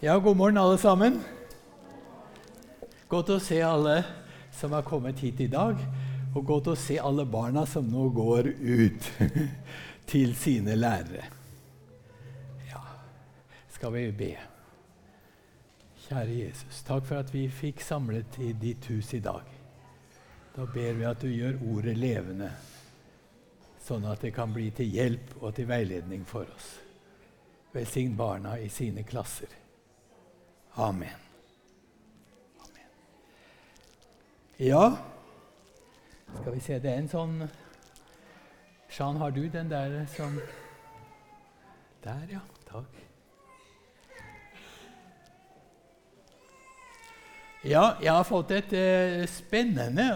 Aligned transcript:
Ja, 0.00 0.18
god 0.18 0.36
morgen, 0.36 0.56
alle 0.56 0.78
sammen. 0.78 1.16
Godt 3.10 3.32
å 3.34 3.38
se 3.42 3.56
alle 3.66 3.96
som 4.54 4.70
har 4.76 4.84
kommet 4.86 5.18
hit 5.18 5.40
i 5.42 5.48
dag, 5.50 5.80
og 6.38 6.46
godt 6.46 6.70
å 6.70 6.74
se 6.78 7.00
alle 7.02 7.24
barna 7.26 7.64
som 7.66 7.88
nå 7.90 8.04
går 8.14 8.46
ut 8.46 9.08
til 10.12 10.36
sine 10.38 10.78
lærere. 10.78 11.26
Ja, 12.70 12.84
skal 13.74 13.96
vi 13.98 14.06
be. 14.22 14.30
Kjære 16.06 16.40
Jesus, 16.44 16.84
takk 16.86 17.02
for 17.10 17.18
at 17.18 17.34
vi 17.34 17.48
fikk 17.50 17.82
samlet 17.82 18.38
i 18.38 18.54
ditt 18.54 18.86
hus 18.94 19.10
i 19.18 19.24
dag. 19.26 19.50
Da 20.54 20.62
ber 20.78 20.94
vi 20.94 21.10
at 21.10 21.26
du 21.26 21.32
gjør 21.32 21.58
ordet 21.74 21.98
levende, 21.98 22.54
sånn 23.82 24.06
at 24.06 24.22
det 24.22 24.36
kan 24.38 24.54
bli 24.54 24.70
til 24.78 24.94
hjelp 24.94 25.40
og 25.40 25.56
til 25.58 25.66
veiledning 25.66 26.22
for 26.22 26.46
oss. 26.46 26.76
Velsign 27.74 28.14
barna 28.14 28.60
i 28.62 28.70
sine 28.70 29.02
klasser. 29.02 29.64
Amen. 30.78 31.08
Amen. 32.60 32.86
Ja, 34.58 34.96
skal 36.40 36.54
vi 36.54 36.60
se 36.60 36.78
Det 36.78 36.92
er 36.92 37.00
en 37.02 37.10
sånn 37.10 37.40
Jean, 38.86 39.18
har 39.18 39.34
du 39.34 39.48
den 39.50 39.70
der 39.72 40.06
som 40.14 40.38
Der, 42.04 42.22
ja. 42.30 42.44
Takk. 42.68 43.02
Ja, 47.66 47.84
jeg 47.98 48.12
har 48.12 48.24
fått 48.28 48.54
et 48.54 48.78
uh, 48.78 49.26
spennende 49.26 50.06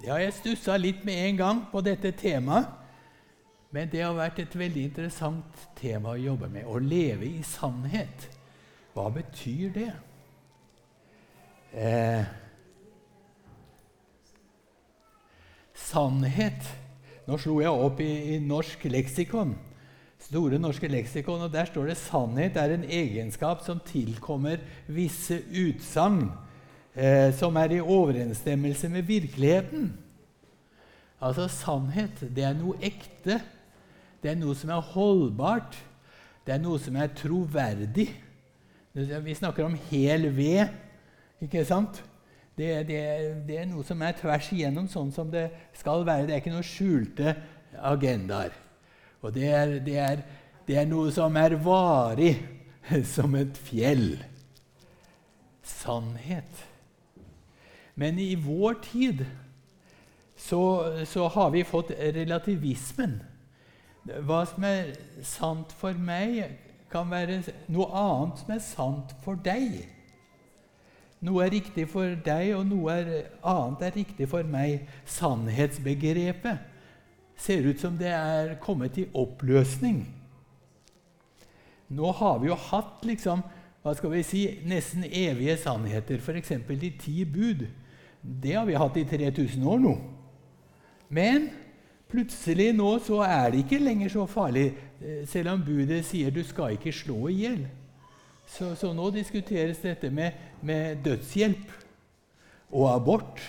Ja, 0.00 0.16
jeg 0.16 0.32
stussa 0.32 0.80
litt 0.80 1.04
med 1.04 1.26
en 1.28 1.44
gang 1.44 1.64
på 1.68 1.84
dette 1.84 2.16
temaet. 2.16 2.72
Men 3.70 3.92
det 3.92 4.00
har 4.00 4.16
vært 4.16 4.40
et 4.40 4.56
veldig 4.58 4.88
interessant 4.88 5.64
tema 5.78 6.16
å 6.16 6.18
jobbe 6.18 6.48
med. 6.48 6.64
Å 6.64 6.80
leve 6.80 7.28
i 7.28 7.42
sannhet. 7.46 8.39
Hva 8.94 9.06
betyr 9.14 9.72
det? 9.74 9.90
Eh, 11.70 12.24
sannhet 15.78 16.70
Nå 17.28 17.36
slo 17.38 17.60
jeg 17.62 17.70
opp 17.70 18.00
i, 18.02 18.10
i 18.34 18.38
norsk 18.42 18.88
leksikon. 18.90 19.52
Store 20.20 20.58
norske 20.58 20.88
leksikon, 20.90 21.44
og 21.46 21.52
Der 21.52 21.68
står 21.68 21.92
det 21.92 21.98
sannhet 22.00 22.56
er 22.58 22.74
en 22.74 22.82
egenskap 22.84 23.62
som 23.62 23.78
tilkommer 23.86 24.58
visse 24.90 25.38
utsagn 25.46 26.24
eh, 26.94 27.30
som 27.36 27.54
er 27.56 27.76
i 27.76 27.80
overensstemmelse 27.80 28.90
med 28.90 29.06
virkeligheten. 29.06 29.92
Altså 31.20 31.46
Sannhet 31.52 32.24
det 32.34 32.44
er 32.48 32.56
noe 32.56 32.80
ekte. 32.82 33.38
Det 34.20 34.32
er 34.32 34.40
noe 34.40 34.56
som 34.56 34.72
er 34.74 34.90
holdbart. 34.92 35.78
Det 36.44 36.56
er 36.56 36.62
noe 36.64 36.80
som 36.82 36.96
er 36.96 37.12
troverdig. 37.16 38.08
Vi 38.94 39.34
snakker 39.34 39.64
om 39.64 39.76
hel 39.90 40.26
ved, 40.34 40.66
ikke 41.42 41.62
sant? 41.64 42.00
Det, 42.58 42.86
det, 42.88 42.98
det, 43.46 43.58
er 43.60 43.68
noe 43.70 43.84
som 43.86 44.00
er 44.02 44.16
tvers 44.18 44.48
igjennom 44.52 44.88
sånn 44.90 45.12
som 45.14 45.30
det 45.32 45.46
skal 45.78 46.02
være. 46.04 46.26
Det 46.26 46.34
er 46.34 46.42
ikke 46.42 46.52
noen 46.52 46.66
skjulte 46.66 47.34
agendaer. 47.86 48.56
Og 49.22 49.32
det 49.36 49.46
er, 49.54 49.76
det 49.84 49.94
er, 50.02 50.24
er 50.74 50.88
noe 50.90 51.12
som 51.14 51.38
er 51.38 51.54
varig, 51.62 52.34
som 53.14 53.36
et 53.38 53.56
fjell. 53.68 54.18
Sannhet. 55.62 56.66
Men 57.94 58.18
i 58.18 58.34
vår 58.34 58.80
tid 58.90 59.22
så, 60.40 60.62
så 61.06 61.28
har 61.30 61.54
vi 61.54 61.62
fått 61.68 61.92
relativismen. 61.94 63.20
Hva 64.26 64.42
som 64.48 64.64
er 64.66 64.94
sant 65.26 65.72
for 65.78 65.94
meg, 65.94 66.58
kan 66.90 67.10
være 67.10 67.40
noe 67.70 67.86
annet 67.96 68.42
som 68.42 68.52
er 68.54 68.62
sant 68.64 69.14
for 69.24 69.38
deg. 69.44 69.82
Noe 71.20 71.44
er 71.44 71.52
riktig 71.52 71.84
for 71.92 72.16
deg, 72.24 72.54
og 72.56 72.64
noe 72.70 72.94
er, 72.96 73.10
annet 73.44 73.84
er 73.86 73.96
riktig 73.98 74.28
for 74.30 74.46
meg. 74.48 74.86
Sannhetsbegrepet 75.04 76.66
ser 77.40 77.66
ut 77.68 77.80
som 77.80 77.96
det 78.00 78.12
er 78.12 78.56
kommet 78.60 78.96
i 79.00 79.08
oppløsning. 79.16 80.02
Nå 81.90 82.12
har 82.20 82.38
vi 82.40 82.48
jo 82.48 82.56
hatt 82.70 83.04
liksom, 83.04 83.42
hva 83.82 83.94
skal 83.96 84.12
vi 84.14 84.22
si, 84.24 84.42
nesten 84.68 85.04
evige 85.04 85.56
sannheter, 85.60 86.20
f.eks. 86.20 86.52
de 86.68 86.90
ti 87.00 87.24
bud. 87.24 87.66
Det 88.20 88.54
har 88.54 88.68
vi 88.68 88.78
hatt 88.78 88.96
i 89.00 89.06
3000 89.08 89.64
år 89.66 89.80
nå. 89.82 89.94
Men 91.10 91.50
Plutselig 92.10 92.72
nå 92.74 92.88
så 93.06 93.20
er 93.22 93.52
det 93.52 93.62
ikke 93.64 93.78
lenger 93.78 94.10
så 94.10 94.26
farlig, 94.26 94.72
eh, 95.00 95.22
selv 95.30 95.52
om 95.54 95.62
budet 95.62 96.02
sier 96.08 96.34
du 96.34 96.42
skal 96.46 96.74
ikke 96.74 96.92
slå 96.92 97.28
i 97.30 97.36
hjel. 97.44 97.60
Så, 98.50 98.72
så, 98.74 98.90
nå 98.92 99.10
diskuteres 99.14 99.78
dette 99.78 100.10
med, 100.10 100.34
med, 100.66 101.04
dødshjelp 101.04 101.70
og 102.72 102.88
abort. 102.94 103.42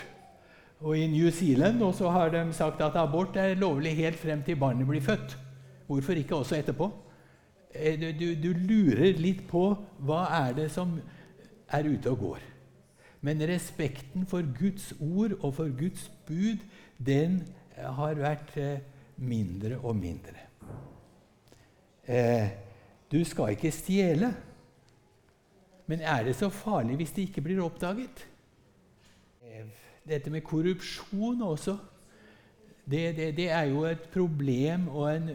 Og 0.82 0.98
I 0.98 1.08
New 1.10 1.30
Zealand 1.34 1.82
så 1.98 2.10
har 2.10 2.30
de 2.30 2.44
sagt 2.54 2.82
at 2.82 2.96
abort 2.96 3.38
er 3.38 3.58
lovlig 3.58 3.96
helt 3.98 4.20
frem 4.20 4.44
til 4.46 4.60
barnet 4.62 4.88
blir 4.88 5.02
født. 5.02 5.38
Hvorfor 5.88 6.14
ikke 6.14 6.36
også 6.36 6.56
etterpå? 6.62 6.92
Eh, 7.74 7.98
du, 7.98 8.36
du, 8.44 8.54
lurer 8.54 9.18
litt 9.18 9.48
på 9.50 9.72
hva 10.06 10.26
er 10.44 10.54
det 10.54 10.70
som 10.72 11.00
er 11.72 11.90
ute 11.90 12.14
og 12.14 12.20
går. 12.20 12.46
Men 13.22 13.42
respekten 13.50 14.26
for 14.26 14.46
Guds 14.60 14.94
ord 15.00 15.34
og 15.40 15.54
for 15.56 15.70
Guds 15.78 16.12
bud, 16.28 16.62
den 17.06 17.42
har 17.86 18.20
vært 18.20 18.56
eh, 18.62 18.80
mindre 19.22 19.78
og 19.82 19.96
mindre. 19.98 20.48
Eh, 22.08 22.50
du 23.12 23.22
skal 23.28 23.56
ikke 23.56 23.72
stjele. 23.74 24.32
Men 25.92 26.04
er 26.08 26.24
det 26.24 26.36
så 26.40 26.50
farlig 26.54 26.96
hvis 27.02 27.12
det 27.16 27.28
ikke 27.28 27.44
blir 27.44 27.64
oppdaget? 27.64 28.28
Eh, 29.44 29.66
dette 30.08 30.32
med 30.32 30.46
korrupsjon 30.48 31.42
også, 31.42 31.78
det, 32.92 33.16
det, 33.18 33.28
det 33.38 33.50
er 33.52 33.70
jo 33.70 33.84
et 33.86 34.08
problem, 34.14 34.88
en, 34.88 35.30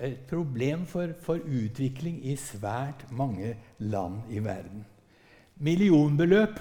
et 0.00 0.20
problem 0.30 0.86
for, 0.86 1.12
for 1.22 1.42
utvikling 1.44 2.22
i 2.26 2.36
svært 2.36 3.04
mange 3.12 3.56
land 3.78 4.30
i 4.30 4.38
verden. 4.44 4.86
Millionbeløp 5.60 6.60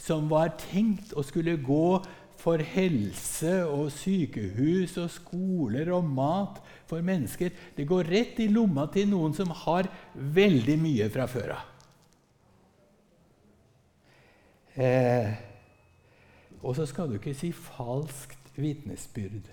som 0.00 0.28
var 0.30 0.54
tenkt 0.60 1.12
å 1.18 1.24
skulle 1.26 1.58
gå 1.60 1.98
for 2.38 2.62
helse 2.62 3.52
og 3.66 3.90
sykehus 3.92 4.94
og 5.02 5.10
skoler 5.10 5.90
og 5.96 6.06
mat 6.06 6.60
for 6.88 7.02
mennesker. 7.04 7.50
Det 7.76 7.86
går 7.88 8.06
rett 8.12 8.38
i 8.44 8.48
lomma 8.52 8.86
til 8.94 9.10
noen 9.10 9.34
som 9.34 9.50
har 9.64 9.90
veldig 10.14 10.78
mye 10.80 11.08
fra 11.12 11.26
før 11.30 11.56
av. 11.56 11.74
Eh, 14.78 15.32
og 16.62 16.76
så 16.78 16.86
skal 16.86 17.10
du 17.10 17.16
ikke 17.18 17.34
si 17.34 17.50
falskt 17.50 18.52
vitnesbyrd. 18.58 19.50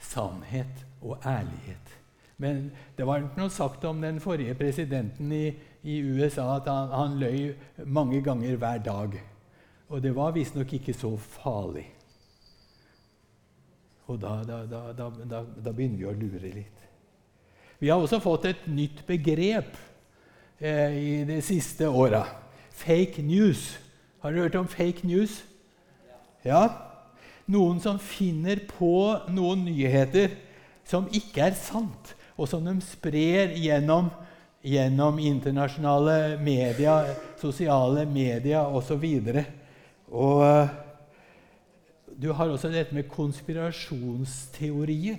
Sannhet 0.00 0.86
og 1.02 1.20
ærlighet. 1.28 1.92
Men 2.40 2.70
det 2.96 3.06
var 3.06 3.22
noe 3.36 3.52
sagt 3.52 3.84
om 3.84 4.00
den 4.02 4.18
forrige 4.20 4.56
presidenten 4.58 5.30
i, 5.32 5.44
i 5.84 6.00
USA 6.02 6.48
at 6.56 6.68
han, 6.72 6.90
han 6.96 7.20
løy 7.20 7.54
mange 7.84 8.24
ganger 8.24 8.56
hver 8.56 8.82
dag. 8.84 9.20
Og 9.92 10.00
det 10.02 10.14
var 10.16 10.34
visstnok 10.34 10.72
ikke 10.78 10.94
så 10.96 11.12
farlig. 11.16 11.86
Og 14.06 14.20
da, 14.20 14.36
da, 14.44 14.80
da, 14.92 15.08
da, 15.24 15.72
begynner 15.72 16.00
vi 16.00 16.08
å 16.08 16.16
lure 16.16 16.52
litt. 16.52 16.80
Vi 17.80 17.90
har 17.90 18.00
også 18.00 18.20
fått 18.22 18.48
et 18.50 18.66
nytt 18.68 19.02
begrep 19.08 19.76
eh, 20.60 20.96
i 20.96 21.14
de 21.28 21.40
siste 21.44 21.88
åra. 21.88 22.24
Fake 22.74 23.24
news. 23.24 23.74
Har 24.20 24.32
du 24.32 24.42
hørt 24.42 24.58
om 24.60 24.68
fake 24.68 25.06
news? 25.08 25.40
Ja. 26.44 26.66
Noen 27.48 27.80
som 27.80 28.00
finner 28.00 28.60
på 28.68 28.92
noen 29.32 29.64
nyheter 29.66 30.36
som 30.88 31.08
ikke 31.12 31.48
er 31.48 31.56
sant, 31.56 32.12
og 32.36 32.48
som 32.48 32.64
de 32.64 32.76
sprer 32.84 33.54
gjennom, 33.56 34.10
gjennom 34.64 35.20
internasjonale 35.20 36.36
media, 36.44 36.98
sosiale 37.40 38.04
media 38.08 38.66
osv. 38.68 39.04
Og 40.14 40.44
eh, 40.46 40.68
du 42.22 42.30
har 42.32 42.48
også 42.48 42.68
dette 42.70 42.94
med 42.94 43.08
konspirasjonsteorier. 43.10 45.18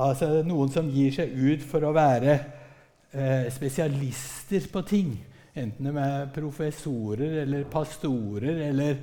Altså 0.00 0.42
noen 0.46 0.70
som 0.70 0.90
gir 0.92 1.12
seg 1.14 1.32
ut 1.34 1.62
for 1.66 1.84
å 1.86 1.92
være 1.96 2.34
eh, 2.36 3.52
spesialister 3.52 4.68
på 4.72 4.82
ting. 4.86 5.24
Enten 5.58 5.86
de 5.88 5.92
er 5.98 6.28
professorer 6.34 7.42
eller 7.42 7.64
pastorer 7.72 8.56
eller, 8.68 8.94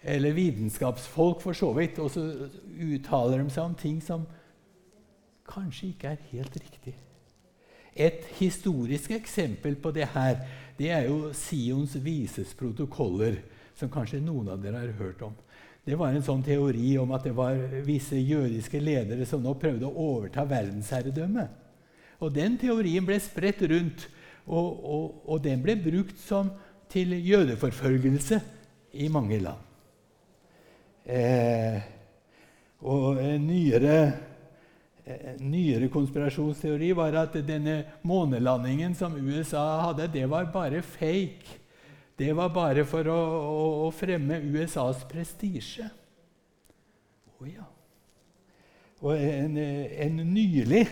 eller 0.00 0.32
vitenskapsfolk, 0.36 1.40
for 1.42 1.52
så 1.58 1.72
vidt. 1.76 1.98
Og 2.00 2.10
så 2.14 2.22
uttaler 2.78 3.38
de 3.42 3.50
seg 3.50 3.64
om 3.66 3.74
ting 3.76 4.02
som 4.04 4.26
kanskje 5.46 5.86
ikke 5.92 6.08
er 6.14 6.18
helt 6.30 6.56
riktig. 6.62 6.94
Et 7.96 8.24
historisk 8.38 9.10
eksempel 9.16 9.74
på 9.80 9.90
det 9.96 10.06
her 10.12 10.36
det 10.76 10.90
er 10.92 11.06
jo 11.08 11.32
Sions 11.32 11.94
vises 12.04 12.52
protokoller, 12.54 13.38
som 13.76 13.90
kanskje 13.92 14.22
noen 14.24 14.48
av 14.54 14.62
dere 14.62 14.80
har 14.82 14.96
hørt 14.98 15.22
om. 15.26 15.34
Det 15.86 15.94
var 15.94 16.10
en 16.10 16.24
sånn 16.24 16.42
teori 16.42 16.96
om 16.98 17.12
at 17.14 17.28
det 17.28 17.34
var 17.36 17.60
visse 17.86 18.18
jødiske 18.18 18.80
ledere 18.82 19.26
som 19.28 19.42
nå 19.44 19.52
prøvde 19.60 19.86
å 19.86 20.06
overta 20.16 20.42
verdensherredømmet. 20.48 21.62
Og 22.24 22.32
Den 22.34 22.56
teorien 22.58 23.04
ble 23.06 23.18
spredt 23.20 23.62
rundt, 23.70 24.08
og, 24.46 24.66
og, 24.66 25.04
og 25.26 25.42
den 25.44 25.62
ble 25.62 25.76
brukt 25.78 26.18
som, 26.22 26.50
til 26.90 27.12
jødeforfølgelse 27.18 28.40
i 29.02 29.08
mange 29.12 29.38
land. 29.42 29.62
Eh, 31.06 31.82
og 32.86 33.20
en 33.22 33.46
nyere, 33.46 33.98
en 35.06 35.44
nyere 35.50 35.90
konspirasjonsteori 35.92 36.92
var 36.98 37.18
at 37.22 37.36
denne 37.46 37.76
månelandingen 38.06 38.94
som 38.94 39.14
USA 39.18 39.64
hadde, 39.84 40.08
det 40.14 40.26
var 40.30 40.50
bare 40.54 40.82
fake. 40.82 41.65
Det 42.16 42.32
var 42.32 42.48
bare 42.54 42.84
for 42.88 43.08
å, 43.12 43.16
å, 43.16 43.64
å 43.86 43.88
fremme 43.92 44.38
USAs 44.40 45.04
prestisje. 45.10 45.88
Å 47.36 47.42
oh, 47.42 47.48
ja. 47.50 47.66
Og 49.04 49.12
en, 49.12 49.58
en, 49.60 50.22
nylig 50.32 50.86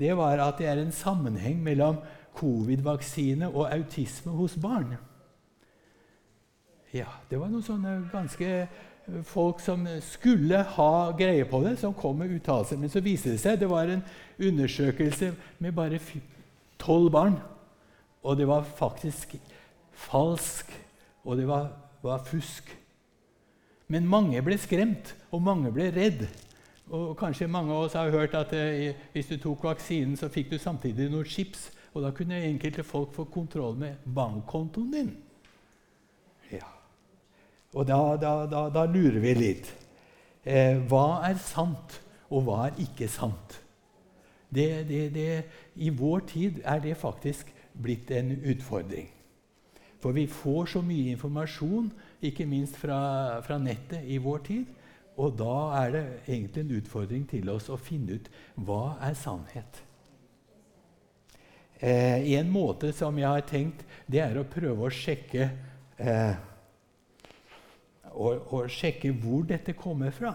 det 0.00 0.14
var 0.16 0.40
at 0.40 0.56
det 0.60 0.70
er 0.70 0.80
en 0.80 0.94
sammenheng 0.94 1.58
mellom 1.64 1.98
covid-vaksine 2.36 3.50
og 3.52 3.68
autisme 3.68 4.32
hos 4.36 4.56
barn. 4.60 4.96
Ja, 6.94 7.10
Det 7.28 7.36
var 7.36 7.52
noen 7.52 7.64
sånne 7.64 7.98
ganske 8.12 8.68
folk 9.28 9.60
som 9.60 9.84
skulle 10.02 10.62
ha 10.76 10.92
greie 11.18 11.44
på 11.48 11.60
det, 11.64 11.76
som 11.80 11.94
kom 11.94 12.16
med 12.18 12.32
uttalelser. 12.38 12.80
Men 12.80 12.90
så 12.92 13.02
viste 13.04 13.34
det 13.34 13.42
seg 13.42 13.60
det 13.60 13.68
var 13.70 13.92
en 13.92 14.04
undersøkelse 14.40 15.34
med 15.60 15.76
bare 15.76 16.00
tolv 16.80 17.12
barn. 17.12 17.36
Og 18.24 18.40
det 18.40 18.48
var 18.48 18.64
faktisk 18.64 19.36
falsk, 19.96 20.70
og 21.24 21.38
det 21.40 21.46
var, 21.48 21.70
var, 22.02 22.24
fusk. 22.24 22.68
Men 23.88 24.06
mange 24.06 24.42
ble 24.42 24.58
skremt, 24.58 25.14
og 25.30 25.42
mange 25.42 25.72
ble 25.74 25.88
redd. 25.94 26.26
Og 26.86 27.16
kanskje 27.18 27.48
mange 27.50 27.74
av 27.74 27.86
oss 27.86 27.96
har 27.98 28.12
hørt 28.14 28.34
at 28.38 28.52
eh, 28.54 28.94
hvis 29.14 29.30
du 29.32 29.38
tok 29.42 29.64
vaksinen, 29.66 30.14
så 30.18 30.30
fikk 30.30 30.52
du 30.52 30.58
samtidig 30.62 31.08
noen 31.10 31.26
chips. 31.26 31.70
Og 31.96 32.04
da 32.04 32.12
kunne 32.14 32.42
enkelte 32.44 32.84
folk 32.84 33.14
få 33.16 33.24
kontroll 33.32 33.78
med 33.80 34.02
bankkontoen 34.14 34.92
din. 34.92 35.12
Ja. 36.52 36.68
Og 37.74 37.86
da, 37.88 37.98
da, 38.20 38.32
da, 38.50 38.66
da 38.70 38.84
lurer 38.90 39.18
vi 39.22 39.34
litt. 39.34 39.70
Eh, 40.46 40.76
hva 40.86 41.24
er 41.26 41.40
sant, 41.42 41.98
og 42.30 42.46
hva 42.46 42.66
er 42.68 42.82
ikke 42.84 43.08
sant? 43.10 43.58
Det, 44.52 44.68
det, 44.86 45.02
det, 45.14 45.30
I 45.74 45.90
vår 45.90 46.22
tid 46.30 46.60
er 46.64 46.84
det 46.84 46.94
faktisk 47.00 47.50
blitt 47.82 48.10
en 48.14 48.30
utfordring. 48.44 49.08
For 50.02 50.16
vi 50.16 50.26
får 50.28 50.72
så 50.74 50.82
mye 50.84 51.14
informasjon, 51.14 51.90
ikke 52.24 52.46
minst 52.48 52.76
fra, 52.80 53.40
fra, 53.46 53.58
nettet, 53.58 54.04
i 54.04 54.18
vår 54.22 54.42
tid. 54.46 54.74
Og 55.16 55.36
da 55.38 55.56
er 55.80 55.94
det 55.94 56.04
egentlig 56.26 56.64
en 56.64 56.74
utfordring 56.80 57.24
til 57.30 57.48
oss 57.48 57.70
å 57.72 57.78
finne 57.80 58.18
ut 58.18 58.28
hva 58.66 58.98
er 59.04 59.16
sannhet. 59.16 59.80
Eh, 61.80 62.26
en 62.36 62.50
måte 62.52 62.92
som 62.96 63.16
jeg 63.18 63.28
har 63.28 63.48
tenkt, 63.48 63.84
det 64.08 64.20
er 64.24 64.36
å 64.36 64.48
prøve 64.48 64.86
å 64.86 64.92
sjekke 64.92 65.48
eh, 65.96 66.36
å, 68.16 68.62
sjekke 68.68 69.12
hvor 69.20 69.44
dette 69.48 69.76
kommer 69.76 70.12
fra. 70.14 70.32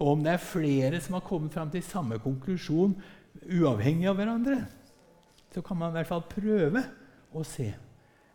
Og 0.00 0.14
om 0.14 0.24
det 0.24 0.34
er 0.34 0.44
flere 0.44 1.00
som 1.04 1.16
har 1.16 1.24
kommet 1.26 1.54
fram 1.56 1.72
til 1.72 1.84
samme 1.84 2.20
konklusjon 2.22 2.96
uavhengig 3.60 4.08
av 4.08 4.18
hverandre. 4.20 4.58
Så 5.52 5.64
kan 5.66 5.80
man 5.80 5.92
i 5.92 5.98
hvert 5.98 6.10
fall 6.10 6.24
prøve 6.28 6.84
å 7.36 7.44
se 7.46 7.68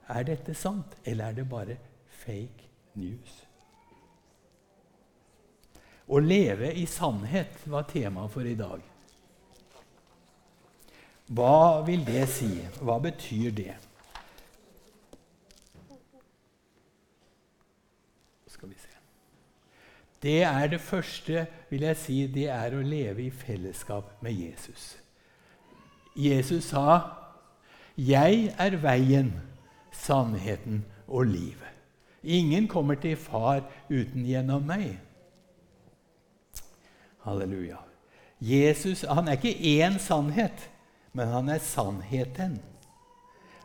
er 0.09 0.23
dette 0.23 0.53
sant, 0.53 0.97
eller 1.05 1.25
er 1.25 1.37
det 1.39 1.49
bare 1.49 1.77
fake 2.23 2.69
news? 2.93 3.41
Å 6.05 6.19
leve 6.21 6.69
i 6.77 6.85
sannhet 6.85 7.63
var 7.65 7.87
temaet 7.89 8.33
for 8.33 8.45
i 8.45 8.57
dag. 8.57 8.81
Hva 11.33 11.81
vil 11.87 12.03
det 12.05 12.27
si? 12.29 12.51
Hva 12.85 12.99
betyr 13.01 13.49
det? 13.57 13.73
Skal 18.53 18.69
vi 18.69 18.77
se. 18.77 18.93
Det 20.21 20.43
er 20.45 20.69
det 20.69 20.81
første, 20.81 21.47
vil 21.69 21.87
jeg 21.89 21.97
si, 21.97 22.19
det 22.29 22.45
er 22.53 22.77
å 22.77 22.85
leve 22.85 23.25
i 23.25 23.33
fellesskap 23.33 24.21
med 24.21 24.37
Jesus. 24.37 24.95
Jesus 26.15 26.69
sa, 26.69 27.01
'Jeg 27.97 28.55
er 28.57 28.77
veien' 28.77 29.54
sannheten 30.01 30.83
og 31.07 31.25
livet. 31.29 31.71
Ingen 32.25 32.67
kommer 32.67 32.97
til 32.97 33.17
Far 33.17 33.61
uten 33.89 34.25
gjennom 34.25 34.65
meg. 34.65 34.95
Halleluja. 37.25 37.81
Jesus 38.41 39.05
han 39.07 39.29
er 39.29 39.37
ikke 39.37 39.83
én 39.85 39.99
sannhet, 40.01 40.69
men 41.13 41.29
han 41.31 41.49
er 41.49 41.61
sannheten. 41.63 42.57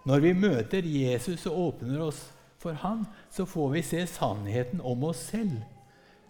Når 0.05 0.21
vi 0.25 0.33
møter 0.33 0.87
Jesus 0.87 1.47
og 1.49 1.59
åpner 1.67 2.07
oss 2.07 2.21
for 2.61 2.77
han, 2.77 3.05
så 3.33 3.45
får 3.49 3.69
vi 3.75 3.83
se 3.85 4.05
sannheten 4.09 4.81
om 4.85 5.05
oss 5.09 5.27
selv. 5.33 5.59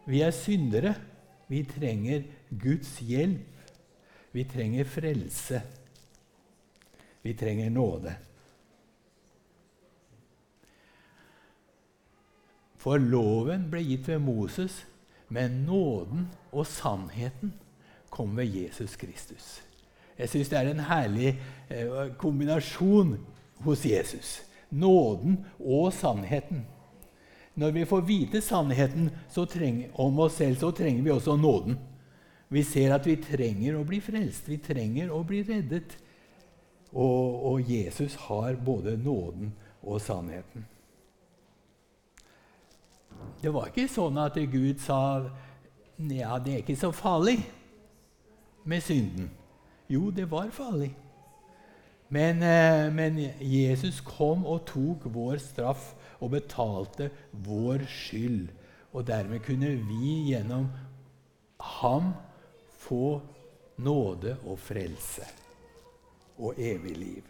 Vi 0.06 0.22
er 0.22 0.34
syndere. 0.34 0.94
Vi 1.50 1.64
trenger 1.66 2.22
Guds 2.50 2.98
hjelp. 3.02 3.46
Vi 4.32 4.44
trenger 4.46 4.86
frelse. 4.86 5.62
Vi 7.22 7.34
trenger 7.34 7.70
nåde. 7.70 8.14
For 12.80 13.00
loven 13.00 13.68
ble 13.70 13.82
gitt 13.84 14.08
ved 14.08 14.22
Moses, 14.24 14.84
men 15.28 15.64
nåden 15.66 16.28
og 16.50 16.64
sannheten 16.66 17.52
kom 18.10 18.32
ved 18.36 18.48
Jesus 18.56 18.96
Kristus. 18.96 19.60
Jeg 20.18 20.28
syns 20.28 20.50
det 20.50 20.58
er 20.58 20.70
en 20.70 20.82
herlig 20.88 21.30
eh, 21.68 22.10
kombinasjon 22.20 23.14
hos 23.64 23.84
Jesus. 23.84 24.40
Nåden 24.70 25.38
og 25.58 25.92
sannheten. 25.92 26.64
Når 27.54 27.70
vi 27.76 27.84
får 27.84 28.04
vite 28.08 28.40
sannheten 28.40 29.10
trenger, 29.34 29.90
om 29.94 30.18
oss 30.18 30.38
selv, 30.40 30.56
så 30.56 30.70
trenger 30.70 31.02
vi 31.02 31.10
også 31.10 31.36
nåden. 31.36 31.78
Vi 32.48 32.62
ser 32.62 32.94
at 32.94 33.06
vi 33.06 33.16
trenger 33.16 33.76
å 33.76 33.84
bli 33.84 34.00
frelst, 34.00 34.48
vi 34.48 34.58
trenger 34.58 35.12
å 35.12 35.22
bli 35.24 35.42
reddet. 35.42 35.96
Og, 36.92 37.44
og 37.52 37.70
Jesus 37.70 38.16
har 38.26 38.56
både 38.56 38.96
nåden 38.96 39.52
og 39.82 40.00
sannheten. 40.00 40.64
Det 43.40 43.52
var 43.54 43.70
ikke 43.70 43.88
sånn 43.88 44.18
at 44.20 44.36
Gud 44.52 44.80
sa 44.84 45.00
ja, 46.00 46.38
det 46.40 46.52
er 46.52 46.62
ikke 46.62 46.76
så 46.80 46.90
farlig 46.96 47.38
med 48.64 48.80
synden. 48.84 49.30
Jo, 49.90 50.10
det 50.10 50.30
var 50.30 50.50
farlig. 50.54 50.94
Men, 52.10 52.42
eh, 52.42 52.92
men, 52.92 53.18
Jesus 53.40 54.00
kom 54.00 54.46
og 54.46 54.64
tok 54.66 55.04
vår 55.04 55.38
straff 55.38 55.92
og 56.20 56.32
betalte 56.34 57.10
vår 57.32 57.84
skyld. 57.86 58.48
Og 58.92 59.06
dermed 59.06 59.44
kunne 59.46 59.70
vi 59.86 60.32
gjennom 60.32 60.66
ham 61.80 62.14
få 62.80 63.20
nåde 63.78 64.36
og 64.44 64.58
frelse 64.58 65.26
og 66.38 66.58
evig 66.58 66.96
liv. 66.96 67.29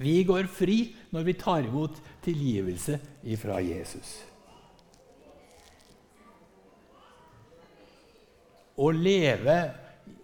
Vi 0.00 0.22
går 0.24 0.48
fri 0.48 0.78
når 1.12 1.26
vi 1.26 1.36
tar 1.36 1.66
imot 1.68 1.98
tilgivelse 2.24 2.96
ifra 3.28 3.58
Jesus. 3.60 4.14
Å 8.80 8.88
leve 8.96 9.58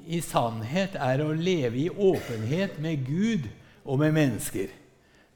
i 0.09 0.23
sannhet 0.25 0.97
er 0.97 1.21
å 1.21 1.35
leve 1.37 1.83
i 1.83 1.90
åpenhet 1.90 2.80
med 2.80 3.04
Gud 3.04 3.50
og 3.85 4.00
med 4.00 4.16
mennesker. 4.16 4.73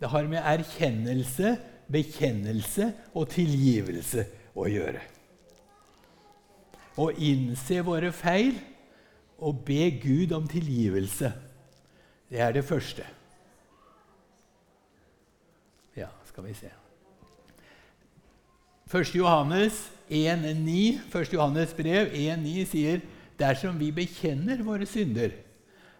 Det 0.00 0.08
har 0.08 0.24
med 0.30 0.40
erkjennelse, 0.40 1.54
bekjennelse 1.92 2.88
og 3.12 3.28
tilgivelse 3.34 4.24
å 4.56 4.64
gjøre. 4.72 5.04
Å 6.96 7.12
innse 7.12 7.84
våre 7.84 8.08
feil 8.16 8.56
og 9.36 9.66
be 9.68 9.92
Gud 10.00 10.32
om 10.36 10.48
tilgivelse, 10.48 11.34
det 12.32 12.40
er 12.40 12.56
det 12.56 12.64
første. 12.64 13.04
Skal 16.30 16.46
vi 16.46 16.54
se 16.54 16.70
1. 18.90 19.14
Johannes 19.14 19.84
1,9, 20.08 20.98
1. 21.10 21.32
Johannes 21.34 21.74
brev 21.78 22.10
1,9 22.10 22.66
sier 22.66 23.02
dersom 23.38 23.78
vi 23.78 23.92
bekjenner 23.94 24.62
våre 24.66 24.86
synder, 24.88 25.34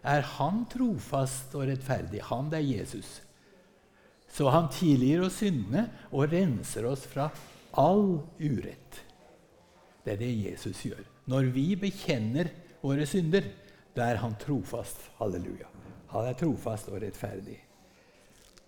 er 0.01 0.25
Han 0.37 0.65
trofast 0.69 1.53
og 1.55 1.67
rettferdig. 1.69 2.23
Han, 2.27 2.49
det 2.51 2.59
er 2.59 2.67
Jesus. 2.79 3.21
Så 4.31 4.49
han 4.49 4.69
tilgir 4.73 5.21
oss 5.25 5.39
syndene 5.41 5.85
og 6.09 6.31
renser 6.31 6.87
oss 6.89 7.03
fra 7.09 7.29
all 7.77 8.21
urett. 8.39 9.01
Det 10.01 10.15
er 10.15 10.21
det 10.21 10.31
Jesus 10.49 10.83
gjør. 10.87 11.03
Når 11.29 11.51
vi 11.53 11.65
bekjenner 11.79 12.49
våre 12.81 13.05
synder, 13.07 13.45
da 13.95 14.07
er 14.09 14.21
han 14.23 14.35
trofast. 14.41 15.03
Halleluja. 15.19 15.69
Han 16.15 16.27
er 16.27 16.39
trofast 16.39 16.89
og 16.91 17.01
rettferdig. 17.03 17.59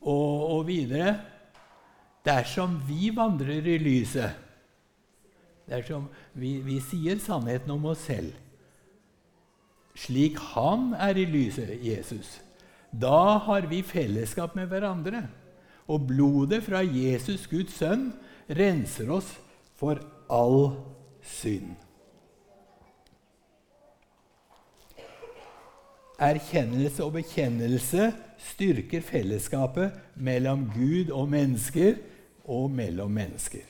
Og, 0.03 0.59
og 0.59 0.67
videre 0.67 1.15
Dersom 2.23 2.77
vi 2.87 3.11
vandrer 3.15 3.65
i 3.67 3.77
lyset, 3.81 4.39
dersom 5.67 6.07
vi, 6.39 6.57
vi 6.63 6.79
sier 6.83 7.19
sannheten 7.19 7.71
om 7.75 7.89
oss 7.91 8.05
selv, 8.07 8.31
slik 9.99 10.39
han 10.53 10.93
er 10.95 11.19
i 11.19 11.27
lyset, 11.29 11.75
Jesus. 11.83 12.39
Da 12.89 13.39
har 13.45 13.67
vi 13.69 13.81
fellesskap 13.85 14.55
med 14.55 14.69
hverandre. 14.71 15.27
Og 15.91 16.07
blodet 16.07 16.61
fra 16.63 16.79
Jesus, 16.85 17.47
Guds 17.51 17.75
sønn, 17.75 18.13
renser 18.47 19.09
oss 19.11 19.33
for 19.75 19.99
all 20.31 20.77
synd. 21.27 21.73
Erkjennelse 26.23 27.03
og 27.03 27.17
bekjennelse 27.17 28.11
styrker 28.53 29.03
fellesskapet 29.03 29.97
mellom 30.15 30.69
Gud 30.71 31.11
og 31.11 31.27
mennesker 31.33 31.97
og 32.49 32.71
mellom 32.71 33.11
mennesker. 33.13 33.63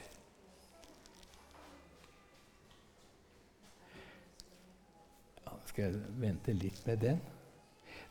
Ja, 5.43 5.55
skal 5.69 5.85
jeg 5.89 6.17
vente 6.21 6.55
litt 6.57 6.81
med 6.87 7.03
den? 7.03 7.21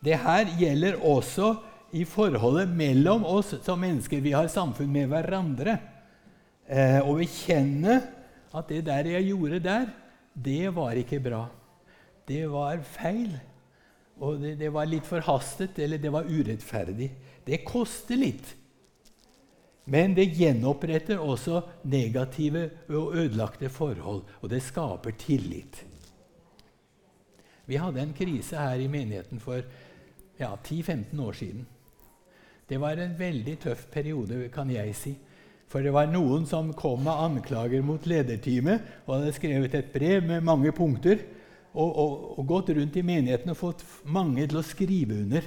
Det 0.03 0.19
her 0.19 0.51
gjelder 0.59 0.99
også 1.07 1.55
i 1.93 2.05
forholdet 2.09 2.71
mellom 2.73 3.27
oss 3.29 3.53
som 3.63 3.83
mennesker. 3.83 4.23
Vi 4.25 4.35
har 4.35 4.49
samfunn 4.51 4.91
med 4.93 5.11
hverandre. 5.13 5.77
Eh, 6.67 6.99
vi 7.05 7.27
bekjenne 7.27 8.01
at 8.53 8.69
det 8.69 8.85
der 8.87 9.11
jeg 9.15 9.31
gjorde 9.31 9.61
der, 9.65 9.91
det 10.33 10.73
var 10.75 10.97
ikke 10.97 11.21
bra. 11.21 11.45
Det 12.29 12.45
var 12.51 12.81
feil. 12.87 13.35
Og 14.23 14.41
det, 14.41 14.57
det 14.61 14.71
var 14.73 14.89
litt 14.89 15.07
forhastet, 15.09 15.79
eller 15.83 16.01
det 16.01 16.13
var 16.13 16.29
urettferdig. 16.29 17.11
Det 17.45 17.63
koster 17.67 18.21
litt. 18.21 18.55
Men 19.85 20.15
det 20.15 20.31
gjenoppretter 20.37 21.19
også 21.19 21.63
negative 21.91 22.69
og 22.89 23.17
ødelagte 23.19 23.69
forhold, 23.73 24.23
og 24.41 24.51
det 24.51 24.63
skaper 24.63 25.17
tillit. 25.19 25.83
Vi 27.67 27.79
hadde 27.81 28.03
en 28.03 28.15
krise 28.15 28.59
her 28.59 28.79
i 28.83 28.91
menigheten 28.91 29.41
for 29.43 29.63
ja, 30.39 30.55
10-15 30.55 31.23
år 31.23 31.33
siden. 31.33 31.67
Det 32.69 32.79
var 32.81 32.97
en 32.97 33.19
veldig 33.19 33.59
tøff 33.61 33.87
periode, 33.91 34.49
kan 34.55 34.71
jeg 34.71 34.95
si. 34.97 35.17
For 35.73 35.83
det 35.83 35.93
var 35.95 36.11
noen 36.11 36.45
som 36.47 36.73
kom 36.77 37.03
med 37.07 37.17
anklager 37.17 37.83
mot 37.85 38.07
lederteamet 38.07 39.07
og 39.07 39.15
hadde 39.17 39.35
skrevet 39.35 39.75
et 39.75 39.93
brev 39.93 40.25
med 40.29 40.45
mange 40.45 40.73
punkter 40.77 41.23
og, 41.73 41.89
og, 41.89 42.17
og 42.39 42.47
gått 42.49 42.75
rundt 42.77 42.99
i 43.01 43.05
menigheten 43.07 43.55
og 43.55 43.59
fått 43.59 43.85
mange 44.05 44.45
til 44.47 44.61
å 44.61 44.67
skrive 44.67 45.17
under. 45.25 45.47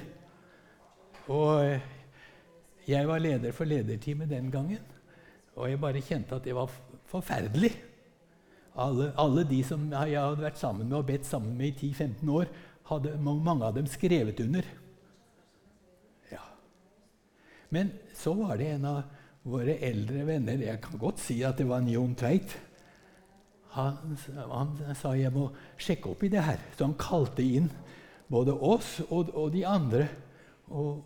Og 1.30 1.95
jeg 2.86 3.08
var 3.08 3.22
leder 3.22 3.54
for 3.54 3.68
lederteamet 3.68 4.30
den 4.30 4.50
gangen, 4.50 4.82
og 5.56 5.70
jeg 5.70 5.80
bare 5.80 6.04
kjente 6.04 6.36
at 6.36 6.44
det 6.44 6.54
var 6.54 6.70
forferdelig. 7.10 7.72
Alle, 8.76 9.08
alle 9.16 9.44
de 9.48 9.62
som 9.64 9.86
jeg 9.88 10.20
hadde 10.20 10.44
vært 10.44 10.60
sammen 10.60 10.88
med 10.88 10.98
og 10.98 11.06
bedt 11.08 11.26
sammen 11.26 11.56
med 11.56 11.70
i 11.72 11.92
10-15 11.92 12.32
år, 12.32 12.50
hadde 12.90 13.14
mange 13.18 13.64
av 13.64 13.74
dem 13.74 13.88
skrevet 13.90 14.40
under. 14.44 14.66
Ja. 16.30 16.44
Men 17.74 17.94
så 18.14 18.34
var 18.36 18.60
det 18.60 18.68
en 18.74 18.84
av 18.90 19.00
våre 19.46 19.76
eldre 19.86 20.24
venner 20.26 20.58
Jeg 20.58 20.80
kan 20.82 20.98
godt 20.98 21.22
si 21.22 21.38
at 21.46 21.58
det 21.58 21.68
var 21.68 21.82
en 21.82 21.90
Jon 21.90 22.14
Tveit. 22.18 22.56
Han, 23.76 24.16
han, 24.50 24.76
sa 24.96 25.12
jeg 25.16 25.32
må 25.34 25.50
sjekke 25.80 26.12
opp 26.12 26.22
i 26.24 26.30
det 26.32 26.44
her. 26.44 26.62
Så 26.76 26.86
han 26.86 26.96
kalte 27.00 27.44
inn 27.44 27.68
både 28.32 28.54
oss 28.54 28.98
og, 29.08 29.32
og 29.36 29.52
de 29.54 29.66
andre. 29.68 30.06
Og, 30.68 31.04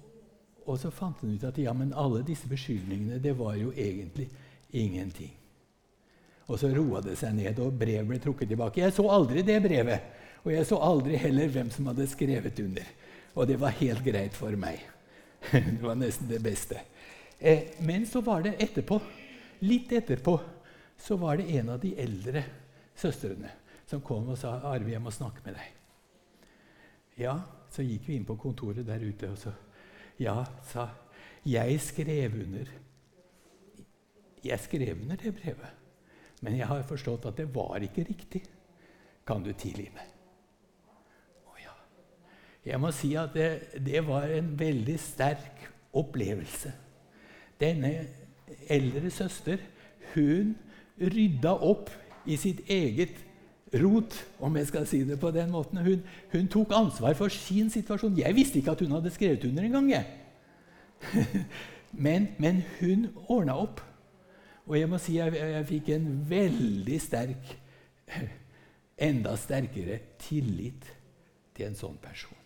og, 0.66 0.76
så 0.78 0.90
fant 0.94 1.20
han 1.22 1.34
ut 1.34 1.44
at 1.48 1.58
ja, 1.58 1.72
men 1.76 1.94
alle 1.96 2.22
disse 2.26 2.48
beskyldningene 2.50 3.20
det 3.22 3.32
var 3.38 3.56
jo 3.58 3.72
egentlig 3.72 4.28
ingenting. 4.70 5.32
Og 6.50 6.58
så 6.58 6.70
roa 6.74 7.02
det 7.04 7.16
seg 7.18 7.36
ned, 7.36 7.58
og 7.62 7.76
brevet 7.78 8.08
ble 8.08 8.18
trukket 8.22 8.50
tilbake. 8.50 8.82
Jeg 8.82 8.94
så 8.94 9.06
aldri 9.10 9.44
det 9.46 9.60
brevet. 9.62 10.16
Og 10.42 10.52
jeg 10.54 10.66
så 10.66 10.78
aldri 10.82 11.18
heller 11.20 11.50
hvem 11.52 11.70
som 11.70 11.90
hadde 11.90 12.08
skrevet 12.10 12.62
under. 12.64 12.86
Og 13.36 13.46
det 13.46 13.58
var 13.60 13.76
helt 13.78 14.02
greit 14.04 14.34
for 14.34 14.56
meg. 14.58 14.80
det 15.52 15.80
var 15.82 15.98
nesten 15.98 16.30
det 16.30 16.40
beste. 16.42 16.80
Eh, 17.38 17.76
men 17.86 18.06
så 18.06 18.22
var 18.24 18.42
det 18.44 18.56
etterpå, 18.60 18.98
litt 19.64 19.92
etterpå, 19.96 20.34
så 21.00 21.16
var 21.20 21.38
det 21.38 21.48
en 21.56 21.70
av 21.76 21.80
de 21.80 21.94
eldre 21.96 22.42
søstrene 22.98 23.52
som 23.88 24.02
kom 24.04 24.28
og 24.28 24.38
sa 24.38 24.58
'Arve, 24.60 24.92
jeg 24.92 25.02
må 25.02 25.10
snakke 25.10 25.40
med 25.44 25.54
deg'. 25.54 25.70
Ja, 27.20 27.40
så 27.70 27.82
gikk 27.82 28.08
vi 28.08 28.16
inn 28.16 28.24
på 28.24 28.36
kontoret 28.36 28.86
der 28.86 29.00
ute, 29.02 29.30
og 29.30 29.38
så 29.38 29.52
Ja, 30.20 30.42
sa 30.68 30.88
jeg 31.46 31.80
skrev 31.80 32.34
under. 32.34 32.68
Jeg 34.44 34.60
skrev 34.60 34.98
under 35.02 35.16
det 35.16 35.34
brevet, 35.36 35.72
men 36.40 36.56
jeg 36.56 36.66
har 36.66 36.82
forstått 36.88 37.26
at 37.28 37.36
det 37.36 37.48
var 37.54 37.80
ikke 37.84 38.04
riktig. 38.08 38.42
Kan 39.26 39.44
du 39.44 39.52
tilgi 39.52 39.88
meg? 39.94 40.08
Å 41.48 41.56
ja. 41.60 41.74
Jeg 42.64 42.80
må 42.80 42.90
si 42.92 43.12
at 43.20 43.34
det, 43.36 43.48
det 43.84 44.02
var 44.06 44.28
en 44.32 44.52
veldig 44.58 44.96
sterk 45.00 45.68
opplevelse. 45.96 46.72
Denne 47.60 47.92
eldre 48.68 49.12
søster 49.12 49.60
hun 50.14 50.54
rydda 51.00 51.52
opp 51.64 51.92
i 52.28 52.36
sitt 52.40 52.64
eget 52.68 53.20
rot, 53.74 54.16
om 54.42 54.56
jeg 54.58 54.66
skal 54.70 54.86
si 54.88 55.02
det 55.06 55.20
på 55.20 55.30
den 55.34 55.52
måten. 55.52 55.78
Hun, 55.84 56.02
hun 56.32 56.48
tok 56.50 56.74
ansvar 56.74 57.14
for 57.18 57.32
sin 57.32 57.70
situasjon. 57.70 58.18
Jeg 58.18 58.34
visste 58.34 58.58
ikke 58.58 58.74
at 58.74 58.82
hun 58.82 58.96
hadde 58.96 59.12
skrevet 59.14 59.44
under 59.46 59.66
engang. 59.68 59.92
men, 62.06 62.28
men 62.38 62.64
hun 62.80 63.08
ordna 63.28 63.60
opp. 63.62 63.80
Og 64.66 64.78
jeg 64.78 64.90
må 64.90 65.00
si 65.02 65.16
jeg, 65.18 65.34
jeg 65.34 65.66
fikk 65.70 65.94
en 65.94 66.10
veldig 66.30 67.00
sterk, 67.02 67.56
enda 69.10 69.34
sterkere 69.38 69.98
tillit 70.20 70.86
til 71.56 71.70
en 71.70 71.78
sånn 71.78 71.98
person. 72.02 72.40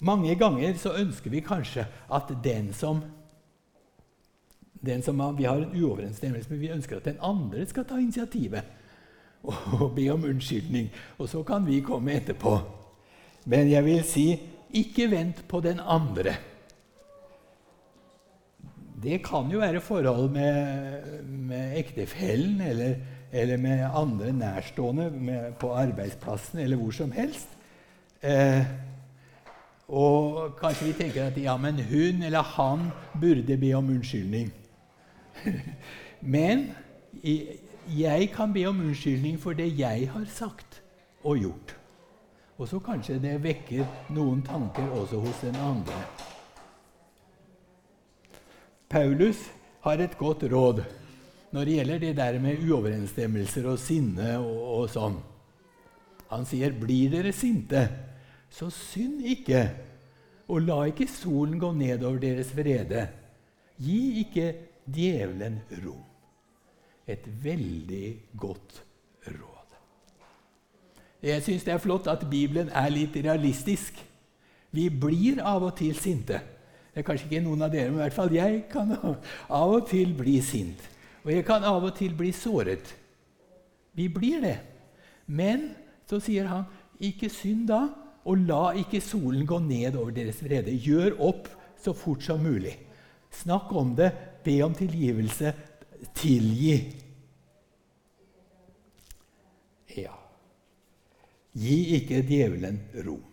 Mange 0.00 0.34
ganger 0.36 0.74
så 0.76 0.92
ønsker 1.00 1.32
vi 1.32 1.40
kanskje 1.40 1.86
at 2.12 2.32
den 2.44 2.72
som, 2.76 3.00
den 4.86 5.02
som 5.02 5.20
Vi 5.36 5.44
har 5.44 5.56
en 5.56 5.82
uoverensstemmelse, 5.82 6.50
men 6.50 6.60
vi 6.60 6.72
ønsker 6.72 6.96
at 6.96 7.04
den 7.04 7.18
andre 7.20 7.66
skal 7.66 7.84
ta 7.84 7.98
initiativet 7.98 8.62
og 9.80 9.94
be 9.94 10.08
om 10.10 10.24
unnskyldning. 10.24 10.90
Og 11.18 11.28
så 11.28 11.42
kan 11.42 11.66
vi 11.66 11.80
komme 11.80 12.16
etterpå. 12.16 12.58
Men 13.46 13.70
jeg 13.70 13.84
vil 13.84 14.04
si 14.04 14.26
ikke 14.74 15.10
vent 15.10 15.44
på 15.48 15.60
den 15.60 15.80
andre. 15.80 16.34
Det 19.02 19.20
kan 19.22 19.50
jo 19.52 19.60
være 19.60 19.80
forhold 19.80 20.30
med, 20.32 21.22
med 21.22 21.76
ektefellen 21.78 22.60
eller, 22.60 22.94
eller, 23.32 23.56
med 23.56 23.84
andre 23.94 24.32
nærstående 24.32 25.10
med, 25.10 25.52
på 25.60 25.72
arbeidsplassen 25.74 26.58
eller 26.58 26.76
hvor 26.76 26.90
som 26.90 27.12
helst. 27.12 27.48
Eh, 28.22 28.64
og 29.88 30.56
kanskje 30.58 30.88
vi 30.88 30.96
tenker 30.98 31.28
at 31.28 31.36
ja, 31.38 31.54
men 31.56 31.78
hun 31.78 32.24
eller 32.26 32.42
han 32.56 32.88
burde 33.20 33.58
be 33.60 33.74
om 33.74 33.90
unnskyldning. 33.94 34.50
men 36.36 36.68
jeg 37.96 38.30
kan 38.34 38.52
be 38.52 38.66
om 38.68 38.80
unnskyldning 38.80 39.38
for 39.40 39.56
det 39.58 39.68
jeg 39.78 40.10
har 40.12 40.24
sagt 40.32 40.82
og 41.24 41.38
gjort. 41.38 41.76
Og 42.58 42.68
så 42.68 42.80
kanskje 42.80 43.18
det 43.20 43.36
vekker 43.44 43.84
noen 44.16 44.40
tanker 44.42 44.88
også 44.96 45.20
hos 45.20 45.42
den 45.44 45.58
andre. 45.60 45.98
Paulus 48.88 49.42
har 49.84 50.00
et 50.00 50.16
godt 50.18 50.46
råd 50.52 50.84
når 51.52 51.64
det 51.64 51.74
gjelder 51.78 51.98
det 51.98 52.16
der 52.16 52.38
med 52.42 52.62
uoverensstemmelser 52.64 53.68
og 53.70 53.78
sinne 53.80 54.38
og, 54.38 54.56
og 54.80 54.90
sånn. 54.90 55.18
Han 56.30 56.44
sier, 56.44 56.72
'Blir 56.74 57.10
dere 57.10 57.32
sinte?' 57.32 57.86
så 58.50 58.70
synd 58.70 59.24
ikke, 59.26 59.70
og 60.48 60.62
la 60.62 60.78
ikke 60.88 61.08
solen 61.10 61.58
gå 61.60 61.72
ned 61.76 62.04
over 62.06 62.18
deres 62.22 62.52
vrede. 62.56 63.08
Gi 63.76 64.22
ikke 64.22 64.46
djevelen 64.86 65.60
rom. 65.84 66.04
Et 67.06 67.22
veldig 67.42 68.08
godt 68.38 68.82
råd. 69.26 69.76
Jeg 71.26 71.42
syns 71.42 71.64
det 71.66 71.74
er 71.74 71.82
flott 71.82 72.08
at 72.10 72.26
Bibelen 72.30 72.68
er 72.74 72.90
litt 72.92 73.16
realistisk. 73.16 73.98
Vi 74.70 74.88
blir 74.90 75.40
av 75.42 75.64
og 75.64 75.76
til 75.78 75.96
sinte. 75.98 76.40
Det 76.92 77.02
er 77.02 77.06
kanskje 77.06 77.28
ikke 77.28 77.44
noen 77.44 77.64
av 77.66 77.72
dere, 77.72 77.90
men 77.90 78.00
i 78.00 78.04
hvert 78.06 78.16
fall 78.16 78.34
jeg 78.34 78.62
kan 78.72 78.92
av 78.96 79.72
og 79.72 79.88
til 79.90 80.14
bli 80.16 80.38
sint. 80.44 80.80
Og 81.26 81.32
jeg 81.34 81.44
kan 81.46 81.64
av 81.66 81.84
og 81.84 81.94
til 81.98 82.14
bli 82.16 82.30
såret. 82.32 82.92
Vi 83.96 84.08
blir 84.12 84.42
det. 84.44 84.56
Men 85.26 85.70
så 86.06 86.20
sier 86.22 86.46
han, 86.50 86.66
ikke 87.02 87.28
synd 87.32 87.66
da, 87.68 87.82
og 88.26 88.42
la 88.46 88.70
ikke 88.78 89.00
solen 89.04 89.46
gå 89.46 89.58
ned 89.62 89.96
over 89.98 90.14
deres 90.14 90.38
vrede. 90.42 90.74
Gjør 90.74 91.18
opp 91.28 91.50
så 91.82 91.94
fort 91.96 92.24
som 92.24 92.42
mulig. 92.42 92.74
Snakk 93.42 93.72
om 93.76 93.92
det, 93.98 94.10
be 94.46 94.60
om 94.64 94.74
tilgivelse, 94.74 95.52
tilgi. 96.14 96.76
Ja. 99.96 100.14
Gi 101.56 101.76
ikke 101.96 102.22
djevelen 102.26 102.78
rom. 103.06 103.24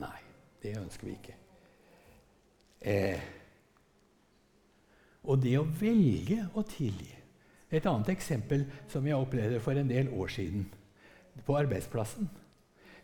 Nei, 0.00 0.18
det 0.62 0.76
ønsker 0.78 1.08
vi 1.08 1.16
ikke. 1.18 1.36
Eh. 2.80 3.24
Og 5.28 5.40
det 5.42 5.56
å 5.60 5.66
velge 5.80 6.46
å 6.54 6.64
tilgi, 6.66 7.16
Et 7.70 7.84
annet 7.86 8.08
eksempel 8.10 8.64
som 8.90 9.04
jeg 9.06 9.14
opplevde 9.14 9.60
for 9.62 9.78
en 9.78 9.86
del 9.86 10.08
år 10.10 10.32
siden 10.34 10.64
på 11.46 11.54
arbeidsplassen. 11.54 12.26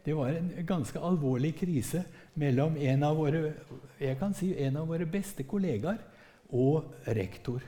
Det 0.02 0.16
var 0.16 0.34
en 0.34 0.48
ganske 0.66 0.98
alvorlig 0.98 1.52
krise 1.54 2.02
mellom 2.34 2.74
en 2.74 3.04
av 3.06 3.14
våre, 3.14 3.52
si, 4.34 4.48
en 4.58 4.80
av 4.80 4.88
våre 4.90 5.06
beste 5.06 5.46
kollegaer 5.46 6.02
og 6.50 6.94
rektor. 7.06 7.62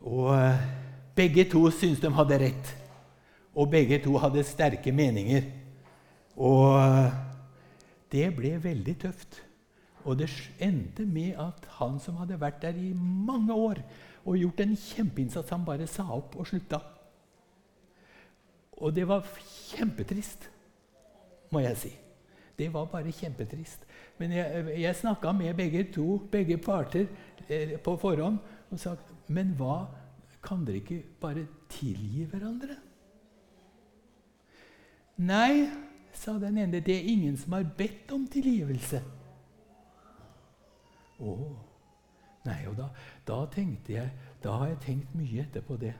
Og 0.00 0.30
eh, 0.34 0.66
begge 1.16 1.44
to 1.50 1.64
syntes 1.74 2.02
de 2.02 2.10
hadde 2.14 2.38
rett, 2.44 2.74
og 3.54 3.70
begge 3.70 3.98
to 4.02 4.18
hadde 4.22 4.46
sterke 4.46 4.92
meninger. 4.94 5.48
Og 6.38 6.78
eh, 6.78 7.16
det 8.12 8.28
ble 8.36 8.54
veldig 8.62 8.96
tøft. 9.02 9.42
Og 10.06 10.18
det 10.20 10.30
endte 10.62 11.04
med 11.04 11.36
at 11.42 11.66
han 11.80 11.98
som 12.00 12.16
hadde 12.20 12.38
vært 12.40 12.62
der 12.62 12.76
i 12.78 12.92
mange 12.94 13.54
år 13.54 13.82
og 14.28 14.36
gjort 14.38 14.60
en 14.62 14.76
kjempeinnsats, 14.76 15.50
han 15.50 15.64
bare 15.66 15.86
sa 15.90 16.06
opp 16.14 16.36
og 16.38 16.46
slutta. 16.48 16.80
Og 18.78 18.94
det 18.94 19.08
var 19.08 19.26
kjempetrist, 19.74 20.46
må 21.50 21.62
jeg 21.64 21.78
si. 21.80 21.92
Det 22.58 22.68
var 22.74 22.88
bare 22.92 23.12
kjempetrist. 23.14 23.84
Men 24.18 24.34
jeg, 24.34 24.64
jeg 24.82 24.96
snakka 24.98 25.32
med 25.32 25.54
begge 25.56 25.84
to, 25.94 26.18
begge 26.32 26.58
parter 26.58 27.06
eh, 27.48 27.76
på 27.78 27.96
forhånd 28.00 28.38
og 28.70 28.80
sa 28.80 28.96
Men 29.28 29.54
hva 29.58 29.86
Kan 30.42 30.64
dere 30.64 30.80
ikke 30.80 31.02
bare 31.20 31.46
tilgi 31.68 32.24
hverandre? 32.30 32.76
Nei, 35.18 35.66
sa 36.14 36.36
den 36.38 36.60
ene, 36.62 36.78
det 36.78 36.94
er 36.94 37.08
ingen 37.10 37.34
som 37.36 37.56
har 37.56 37.66
bedt 37.76 38.12
om 38.14 38.22
tilgivelse. 38.30 39.00
Å. 41.18 41.32
Nei, 42.46 42.60
og 42.70 42.76
da, 42.78 42.86
da 43.26 43.40
tenkte 43.50 43.96
jeg 43.96 44.12
Da 44.38 44.54
har 44.60 44.68
jeg 44.70 44.78
tenkt 44.84 45.16
mye 45.18 45.42
etterpå 45.42 45.74
det. 45.82 45.96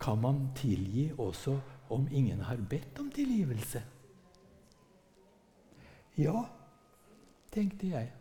Kan 0.00 0.22
man 0.24 0.46
tilgi 0.56 1.10
også 1.12 1.58
om 1.92 2.08
ingen 2.10 2.40
har 2.48 2.56
bedt 2.56 2.98
om 3.00 3.10
tilgivelse? 3.12 3.82
Ja, 6.16 6.46
tenkte 7.56 7.90
jeg. 7.94 8.12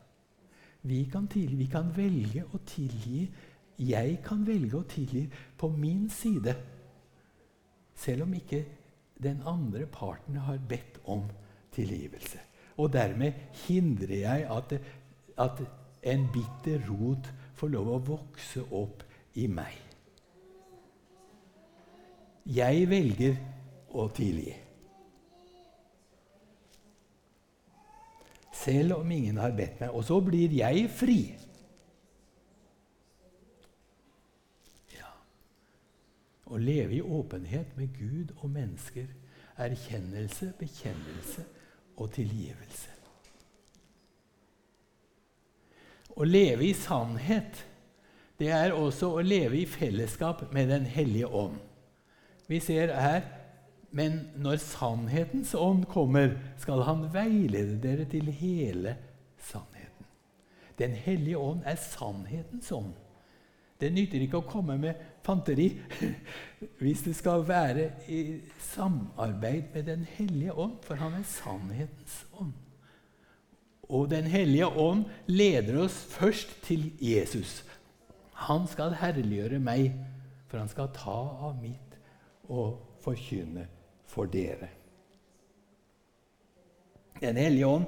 Vi 0.86 1.04
kan, 1.12 1.28
tilgi, 1.28 1.58
vi 1.60 1.68
kan 1.72 1.90
velge 1.96 2.46
å 2.54 2.62
tilgi. 2.68 3.26
Jeg 3.86 4.20
kan 4.24 4.46
velge 4.48 4.80
å 4.80 4.88
tilgi 4.88 5.26
på 5.58 5.70
min 5.74 6.06
side, 6.14 6.54
selv 7.96 8.24
om 8.24 8.36
ikke 8.38 8.62
den 9.24 9.42
andre 9.48 9.88
parten 9.92 10.38
har 10.46 10.60
bedt 10.70 11.00
om 11.12 11.26
tilgivelse. 11.76 12.40
Og 12.78 12.92
dermed 12.94 13.34
hindrer 13.66 14.16
jeg 14.22 14.46
at, 14.52 14.76
at 15.38 15.64
en 16.06 16.28
bitter 16.32 16.84
rot 16.90 17.32
får 17.56 17.72
lov 17.74 17.92
å 17.92 18.02
vokse 18.14 18.64
opp 18.76 19.04
i 19.40 19.48
meg. 19.52 19.74
Jeg 22.46 22.86
velger 22.92 23.40
å 23.98 24.08
tilgi. 24.14 24.54
Selv 28.66 29.00
om 29.00 29.12
ingen 29.12 29.38
har 29.38 29.54
bedt 29.56 29.82
meg. 29.82 29.94
Og 29.94 30.06
så 30.08 30.20
blir 30.24 30.54
jeg 30.54 30.88
fri. 30.94 31.20
Ja. 34.96 35.12
Å 36.50 36.60
leve 36.62 36.98
i 36.98 37.04
åpenhet 37.04 37.78
med 37.78 37.94
Gud 37.98 38.34
og 38.40 38.50
mennesker, 38.56 39.08
erkjennelse, 39.62 40.52
bekjennelse 40.60 41.46
og 41.96 42.12
tilgivelse. 42.18 42.92
Å 46.16 46.24
leve 46.24 46.64
i 46.70 46.76
sannhet, 46.76 47.66
det 48.40 48.52
er 48.52 48.76
også 48.76 49.14
å 49.16 49.24
leve 49.24 49.62
i 49.62 49.68
fellesskap 49.68 50.46
med 50.56 50.70
Den 50.72 50.86
hellige 50.88 51.28
ånd. 51.28 51.60
Vi 52.48 52.60
ser 52.64 52.94
her 52.96 53.24
men 53.96 54.18
når 54.44 54.60
sannhetens 54.60 55.54
ånd 55.56 55.86
kommer, 55.88 56.34
skal 56.60 56.84
han 56.84 57.06
veilede 57.14 57.78
dere 57.80 58.04
til 58.12 58.28
hele 58.36 58.98
sannheten. 59.40 60.08
Den 60.76 60.98
hellige 61.00 61.40
ånd 61.40 61.62
er 61.64 61.80
sannhetens 61.80 62.72
ånd. 62.76 62.92
Det 63.80 63.94
nytter 63.96 64.24
ikke 64.24 64.42
å 64.42 64.48
komme 64.48 64.76
med 64.80 65.00
fanteri 65.24 65.70
hvis 66.82 67.04
du 67.06 67.14
skal 67.16 67.46
være 67.48 67.90
i 68.12 68.20
samarbeid 68.74 69.72
med 69.74 69.88
Den 69.88 70.04
hellige 70.18 70.54
ånd, 70.54 70.76
for 70.84 71.00
han 71.00 71.16
er 71.16 71.28
sannhetens 71.28 72.18
ånd. 72.36 72.54
Og 73.88 74.10
Den 74.12 74.28
hellige 74.28 74.68
ånd 74.68 75.06
leder 75.28 75.80
oss 75.86 76.02
først 76.18 76.52
til 76.68 76.90
Jesus. 77.00 77.62
Han 78.48 78.68
skal 78.68 78.98
herliggjøre 79.00 79.60
meg, 79.64 79.94
for 80.50 80.60
han 80.60 80.72
skal 80.72 80.92
ta 80.96 81.20
av 81.48 81.56
mitt 81.62 81.96
og 82.52 82.82
forkynne 83.06 83.68
for 84.10 84.30
dere. 84.32 84.70
Den 87.22 87.38
hellige 87.40 87.68
ånd 87.68 87.86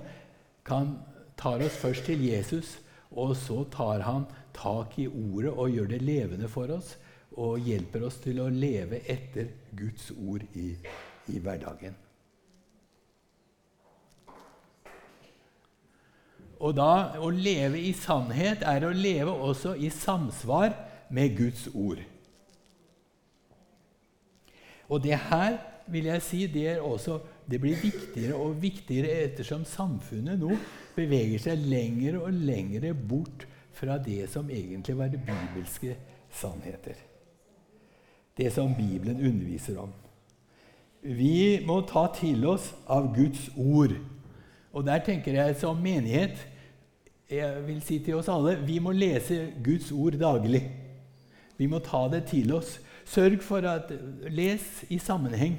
kan, 0.66 0.98
tar 1.38 1.64
oss 1.66 1.78
først 1.82 2.08
til 2.08 2.24
Jesus, 2.26 2.78
og 3.12 3.36
så 3.40 3.64
tar 3.72 4.04
han 4.08 4.26
tak 4.56 4.98
i 5.00 5.08
ordet 5.08 5.52
og 5.54 5.72
gjør 5.72 5.92
det 5.94 6.02
levende 6.02 6.50
for 6.52 6.72
oss 6.74 6.96
og 7.38 7.62
hjelper 7.62 8.08
oss 8.08 8.18
til 8.24 8.42
å 8.42 8.50
leve 8.50 9.04
etter 9.06 9.52
Guds 9.78 10.10
ord 10.18 10.44
i, 10.58 10.72
i 11.30 11.40
hverdagen. 11.40 11.96
Og 16.58 16.74
da 16.74 17.20
Å 17.22 17.30
leve 17.30 17.78
i 17.78 17.94
sannhet 17.94 18.64
er 18.66 18.88
å 18.88 18.94
leve 18.96 19.30
også 19.30 19.76
i 19.78 19.92
samsvar 19.94 20.74
med 21.14 21.36
Guds 21.38 21.68
ord. 21.74 22.02
Og 24.90 25.04
det 25.04 25.20
her 25.30 25.60
vil 25.92 26.10
jeg 26.10 26.24
si, 26.24 26.40
det, 26.52 26.80
også, 26.80 27.20
det 27.50 27.60
blir 27.62 27.80
viktigere 27.82 28.36
og 28.36 28.58
viktigere 28.62 29.24
ettersom 29.28 29.66
samfunnet 29.68 30.40
nå 30.40 30.56
beveger 30.98 31.42
seg 31.42 31.64
lenger 31.70 32.20
og 32.22 32.34
lenger 32.34 32.90
bort 32.98 33.46
fra 33.78 34.00
det 34.02 34.26
som 34.32 34.50
egentlig 34.50 34.98
var 34.98 35.14
bibelske 35.14 35.96
sannheter. 36.34 36.98
Det 38.38 38.52
som 38.54 38.76
Bibelen 38.78 39.22
underviser 39.22 39.80
om. 39.82 39.94
Vi 41.02 41.60
må 41.66 41.82
ta 41.88 42.08
til 42.14 42.46
oss 42.50 42.72
av 42.90 43.10
Guds 43.16 43.48
ord. 43.58 43.94
Og 44.74 44.86
der 44.86 45.02
tenker 45.06 45.38
jeg 45.38 45.58
som 45.62 45.80
menighet 45.82 46.38
jeg 47.28 47.64
vil 47.68 47.80
si 47.84 47.98
til 48.00 48.16
oss 48.22 48.30
alle 48.32 48.54
vi 48.64 48.78
må 48.80 48.94
lese 48.96 49.50
Guds 49.64 49.92
ord 49.92 50.16
daglig. 50.20 50.64
Vi 51.58 51.68
må 51.68 51.82
ta 51.84 52.06
det 52.12 52.24
til 52.30 52.54
oss. 52.56 52.78
Sørg 53.08 53.42
for 53.44 53.66
at 53.68 53.92
Les 54.32 54.64
i 54.90 55.00
sammenheng 55.00 55.58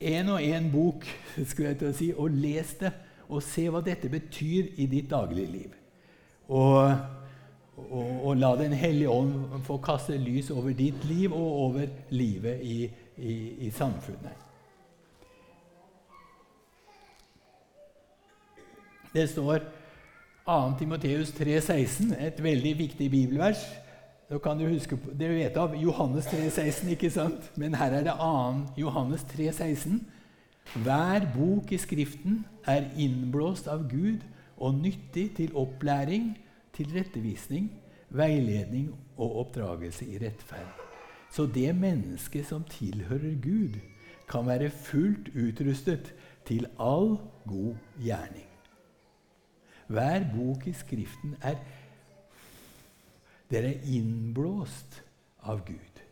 én 0.00 0.28
og 0.28 0.42
én 0.42 0.70
bok 0.72 1.06
skulle 1.46 1.72
jeg 1.72 1.78
til 1.80 1.88
å 1.88 1.96
si, 1.96 2.12
og 2.16 2.30
les 2.30 2.74
det. 2.80 2.92
Og 3.26 3.42
se 3.42 3.66
hva 3.72 3.80
dette 3.82 4.08
betyr 4.08 4.68
i 4.78 4.86
ditt 4.86 5.08
dagligliv. 5.10 5.72
Og, 6.46 6.92
og, 7.76 8.10
og 8.28 8.36
la 8.38 8.52
Den 8.56 8.72
hellige 8.78 9.10
ånd 9.10 9.64
få 9.66 9.80
kaste 9.82 10.18
lys 10.20 10.52
over 10.54 10.76
ditt 10.76 11.04
liv 11.10 11.32
og 11.34 11.62
over 11.64 11.88
livet 12.14 12.62
i, 12.62 12.84
i, 13.18 13.34
i 13.66 13.70
samfunnet. 13.74 14.44
Det 19.16 19.24
står 19.32 19.64
2. 20.46 20.54
Timoteus 20.78 21.32
3,16, 21.34 22.14
et 22.20 22.42
veldig 22.42 22.78
viktig 22.78 23.10
bibelvers. 23.10 23.64
Da 24.26 24.38
kan 24.42 24.58
du 24.58 24.66
huske 24.66 24.96
på, 24.98 25.12
Dere 25.14 25.36
vet 25.38 25.56
av 25.60 25.74
Johannes 25.78 26.26
3,16, 26.26 26.88
ikke 26.96 27.10
sant? 27.14 27.50
Men 27.54 27.76
her 27.78 27.94
er 27.94 28.06
det 28.08 28.14
annen 28.18 28.64
Johannes 28.78 29.22
3,16. 29.30 30.00
Hver 30.82 31.28
bok 31.30 31.70
i 31.70 31.78
Skriften 31.78 32.40
er 32.66 32.88
innblåst 32.98 33.68
av 33.70 33.84
Gud 33.86 34.24
og 34.56 34.80
nyttig 34.80 35.28
til 35.36 35.54
opplæring, 35.54 36.32
til 36.74 36.90
rettevisning, 36.96 37.70
veiledning 38.10 38.90
og 39.14 39.38
oppdragelse 39.44 40.08
i 40.10 40.18
rettferd. 40.18 40.74
Så 41.30 41.46
det 41.46 41.70
mennesket 41.78 42.50
som 42.50 42.66
tilhører 42.66 43.38
Gud, 43.42 43.78
kan 44.26 44.46
være 44.46 44.72
fullt 44.74 45.30
utrustet 45.38 46.10
til 46.48 46.66
all 46.82 47.14
god 47.46 47.76
gjerning. 48.02 48.48
Hver 49.86 50.24
bok 50.34 50.66
i 50.66 50.72
Skriften 50.74 51.36
er 51.42 51.60
dere 53.50 53.74
er 53.74 53.90
innblåst 53.96 55.00
av 55.46 55.62
Gud. 55.66 56.02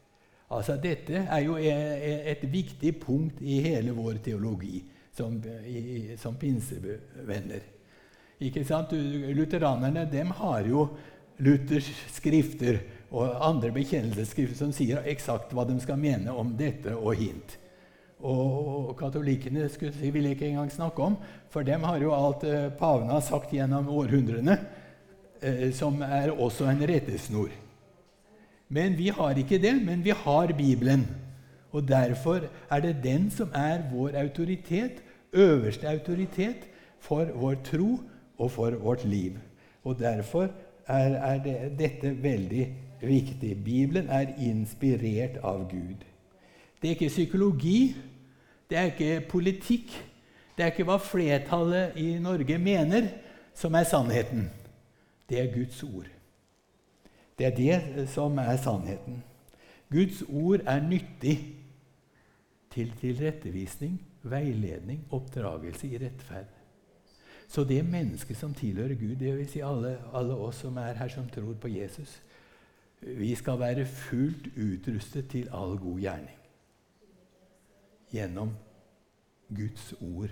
Altså, 0.54 0.76
dette 0.78 1.24
er 1.24 1.40
jo 1.42 1.56
e, 1.58 1.70
e, 1.70 2.16
et 2.34 2.44
viktig 2.50 2.92
punkt 3.02 3.40
i 3.42 3.58
hele 3.64 3.94
vår 3.96 4.20
teologi 4.22 4.82
som, 5.14 5.40
som 6.20 6.36
pinsevenner. 6.38 7.64
Ikke 8.44 8.64
sant? 8.66 8.92
Lutheranerne 9.34 10.04
de 10.10 10.24
har 10.40 10.68
jo 10.68 10.88
Luthers 11.42 11.88
skrifter 12.14 12.78
og 13.14 13.34
andre 13.42 13.70
bekjennelsesskrifter 13.74 14.58
som 14.58 14.72
sier 14.74 15.02
eksakt 15.10 15.54
hva 15.54 15.64
de 15.66 15.76
skal 15.82 15.98
mene 15.98 16.34
om 16.34 16.52
dette 16.58 16.94
og 16.94 17.14
hint. 17.18 17.56
Og, 18.24 18.90
og 18.90 18.92
katolikkene 18.98 19.66
skulle, 19.72 20.10
vil 20.14 20.28
jeg 20.28 20.38
ikke 20.38 20.48
engang 20.48 20.70
snakke 20.72 21.02
om, 21.02 21.18
for 21.52 21.66
dem 21.66 21.84
har 21.86 22.00
jo 22.02 22.14
alt 22.14 22.46
eh, 22.48 22.70
pavene 22.78 23.12
har 23.12 23.24
sagt 23.26 23.52
gjennom 23.52 23.90
århundrene, 23.92 24.56
som 25.72 26.02
er 26.02 26.30
også 26.30 26.68
en 26.70 26.82
rettesnor. 26.88 27.48
Men 28.68 28.98
vi 28.98 29.08
har 29.08 29.36
ikke 29.38 29.58
det, 29.58 29.74
men 29.84 30.04
vi 30.04 30.10
har 30.10 30.52
Bibelen. 30.56 31.06
Og 31.74 31.88
Derfor 31.88 32.40
er 32.70 32.80
det 32.80 32.96
den 33.02 33.30
som 33.30 33.50
er 33.54 33.82
vår 33.92 34.10
autoritet, 34.14 35.02
øverste 35.32 35.88
autoritet 35.88 36.68
for 37.00 37.24
vår 37.34 37.54
tro 37.64 38.00
og 38.38 38.50
for 38.50 38.70
vårt 38.70 39.04
liv. 39.04 39.32
Og 39.84 39.98
Derfor 39.98 40.48
er, 40.86 41.14
er 41.14 41.42
det, 41.42 41.78
dette 41.78 42.22
veldig 42.22 42.68
viktig. 43.00 43.64
Bibelen 43.64 44.08
er 44.08 44.26
inspirert 44.38 45.36
av 45.42 45.68
Gud. 45.70 46.04
Det 46.82 46.90
er 46.90 46.94
ikke 46.94 47.08
psykologi, 47.08 47.96
det 48.70 48.78
er 48.78 48.82
ikke 48.82 49.20
politikk, 49.28 49.90
det 50.56 50.62
er 50.62 50.70
ikke 50.72 50.86
hva 50.86 50.96
flertallet 51.02 51.96
i 51.96 52.18
Norge 52.22 52.58
mener, 52.58 53.08
som 53.54 53.74
er 53.74 53.84
sannheten. 53.88 54.50
Det 55.28 55.40
er 55.40 55.54
Guds 55.54 55.82
ord. 55.82 56.10
Det 57.38 57.46
er 57.46 57.56
det 57.56 58.08
som 58.08 58.38
er 58.38 58.56
sannheten. 58.56 59.22
Guds 59.90 60.22
ord 60.28 60.60
er 60.66 60.82
nyttig 60.88 61.38
til 62.70 62.92
tilrettevisning, 62.98 63.98
veiledning, 64.22 65.04
oppdragelse 65.10 65.88
i 65.88 65.98
rettferd. 65.98 66.50
Så 67.48 67.64
det 67.64 67.84
mennesket 67.86 68.36
som 68.36 68.54
tilhører 68.54 68.94
Gud, 68.94 69.16
dvs. 69.20 69.50
Si 69.52 69.60
alle, 69.60 69.98
alle 70.14 70.34
oss 70.34 70.62
som 70.64 70.76
er 70.80 70.96
her 70.98 71.08
som 71.12 71.28
tror 71.28 71.54
på 71.60 71.68
Jesus, 71.68 72.22
vi 73.00 73.34
skal 73.34 73.60
være 73.60 73.84
fullt 73.86 74.48
utrustet 74.56 75.28
til 75.30 75.50
all 75.52 75.76
god 75.78 76.00
gjerning 76.00 76.40
gjennom 78.14 78.54
Guds 79.54 79.92
ord. 80.00 80.30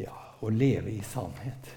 Ja, 0.00 0.16
å 0.40 0.48
leve 0.52 0.92
i 0.94 1.02
sannhet. 1.04 1.74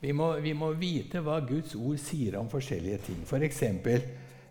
Vi 0.00 0.12
må, 0.12 0.34
vi 0.44 0.52
må, 0.54 0.70
vite 0.78 1.22
hva 1.24 1.40
Guds 1.42 1.74
ord 1.74 1.98
sier 1.98 2.36
om 2.38 2.50
forskjellige 2.52 2.98
ting. 3.08 3.22
F.eks. 3.24 3.62
For 3.82 4.04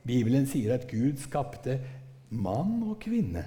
Bibelen 0.05 0.47
sier 0.49 0.75
at 0.75 0.87
Gud 0.89 1.21
skapte 1.21 1.77
mann 2.35 2.81
og 2.83 2.97
kvinne, 3.05 3.45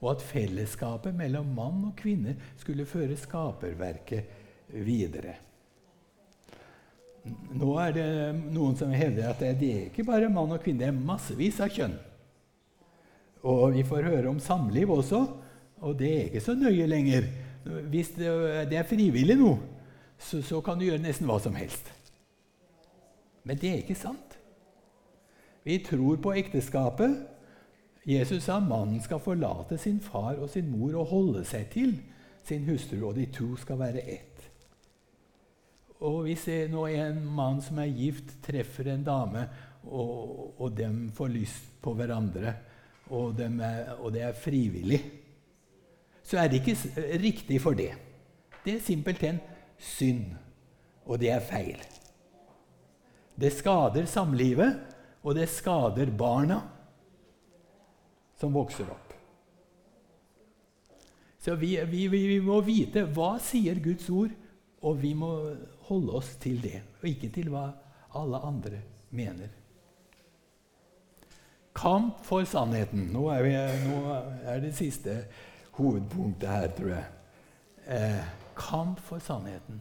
og 0.00 0.14
at 0.14 0.24
fellesskapet 0.24 1.16
mellom 1.16 1.50
mann 1.56 1.82
og 1.90 1.96
kvinne 1.98 2.36
skulle 2.60 2.86
føre 2.88 3.18
skaperverket 3.18 4.72
videre. 4.84 5.36
Nå 7.24 7.70
er 7.80 7.94
det 7.96 8.08
noen 8.52 8.76
som 8.76 8.92
hevder 8.92 9.30
at 9.30 9.40
det 9.40 9.52
er 9.70 9.86
ikke 9.88 10.04
bare 10.06 10.32
mann 10.32 10.52
og 10.52 10.60
kvinne, 10.64 10.82
det 10.84 10.90
er 10.90 11.06
massevis 11.12 11.60
av 11.64 11.72
kjønn. 11.72 11.96
Og 13.44 13.74
vi 13.76 13.84
får 13.84 14.08
høre 14.08 14.30
om 14.30 14.40
samliv 14.40 14.92
også, 14.92 15.22
og 15.84 15.98
det 16.00 16.10
er 16.10 16.28
ikke 16.28 16.42
så 16.44 16.54
nøye 16.56 16.86
lenger. 16.88 17.28
Hvis 17.92 18.14
det 18.16 18.78
er 18.78 18.88
frivillig 18.88 19.36
nå, 19.40 19.52
så, 20.18 20.40
så 20.44 20.60
kan 20.64 20.78
du 20.78 20.86
gjøre 20.86 21.02
nesten 21.04 21.28
hva 21.28 21.36
som 21.42 21.56
helst. 21.58 21.90
Men 23.44 23.60
det 23.60 23.70
er 23.70 23.82
ikke 23.82 23.98
sant. 23.98 24.38
Vi 25.64 25.78
tror 25.84 26.20
på 26.20 26.32
ekteskapet. 26.36 27.22
Jesus 28.04 28.44
sa 28.44 28.58
mannen 28.60 29.00
skal 29.04 29.22
forlate 29.24 29.78
sin 29.80 30.00
far 30.04 30.36
og 30.36 30.50
sin 30.52 30.68
mor 30.72 30.96
og 31.00 31.08
holde 31.12 31.44
seg 31.48 31.70
til 31.72 31.94
sin 32.44 32.66
hustru, 32.68 32.98
og 33.08 33.16
de 33.16 33.24
to 33.32 33.54
skal 33.56 33.80
være 33.80 34.02
ett. 34.04 34.42
Og 36.04 36.26
hvis 36.26 36.44
nå 36.68 36.84
en 36.92 37.22
mann 37.24 37.62
som 37.64 37.80
er 37.80 37.92
gift, 37.96 38.36
treffer 38.44 38.90
en 38.92 39.06
dame, 39.06 39.46
og, 39.88 40.60
og 40.60 40.76
de 40.76 40.88
får 41.16 41.32
lyst 41.32 41.70
på 41.80 41.94
hverandre, 41.96 42.52
og, 43.08 43.32
dem 43.38 43.60
er, 43.64 43.94
og 44.00 44.12
det 44.12 44.24
er 44.26 44.36
frivillig, 44.36 45.00
så 46.24 46.40
er 46.40 46.48
det 46.48 46.62
ikke 46.62 47.04
riktig 47.20 47.60
for 47.60 47.76
det. 47.76 47.92
Det 48.64 48.78
er 48.78 48.84
simpelthen 48.84 49.40
synd, 49.78 50.32
og 51.04 51.20
det 51.20 51.30
er 51.34 51.44
feil. 51.44 51.82
Det 53.36 53.52
skader 53.52 54.06
samlivet, 54.08 54.78
og 55.24 55.34
det 55.36 55.48
skader 55.52 56.12
barna 56.16 56.60
som 58.40 58.54
vokser 58.54 58.88
opp. 58.92 59.12
Så 61.44 61.54
vi, 61.60 61.76
vi, 61.90 62.06
vi, 62.08 62.38
må 62.40 62.62
vite 62.64 63.04
hva 63.12 63.34
sier 63.42 63.76
Guds 63.84 64.08
ord, 64.08 64.32
og 64.84 64.96
vi 65.00 65.12
må 65.16 65.30
holde 65.88 66.16
oss 66.16 66.34
til 66.40 66.56
det, 66.62 66.80
og 67.02 67.08
ikke 67.08 67.28
til 67.34 67.50
hva 67.52 67.66
alle 68.16 68.40
andre 68.48 68.80
mener. 69.12 69.50
Kamp 71.74 72.22
for 72.24 72.46
sannheten. 72.48 73.10
Nå 73.12 73.26
er, 73.34 73.44
vi, 73.44 73.54
nå 73.88 73.98
er 74.46 74.62
det 74.62 74.72
siste 74.78 75.18
hovedpunktet 75.78 76.48
her, 76.48 76.68
tror 76.76 76.92
jeg. 76.94 77.04
Eh, 77.86 78.22
kamp 78.56 79.00
for 79.04 79.18
sannheten. 79.18 79.80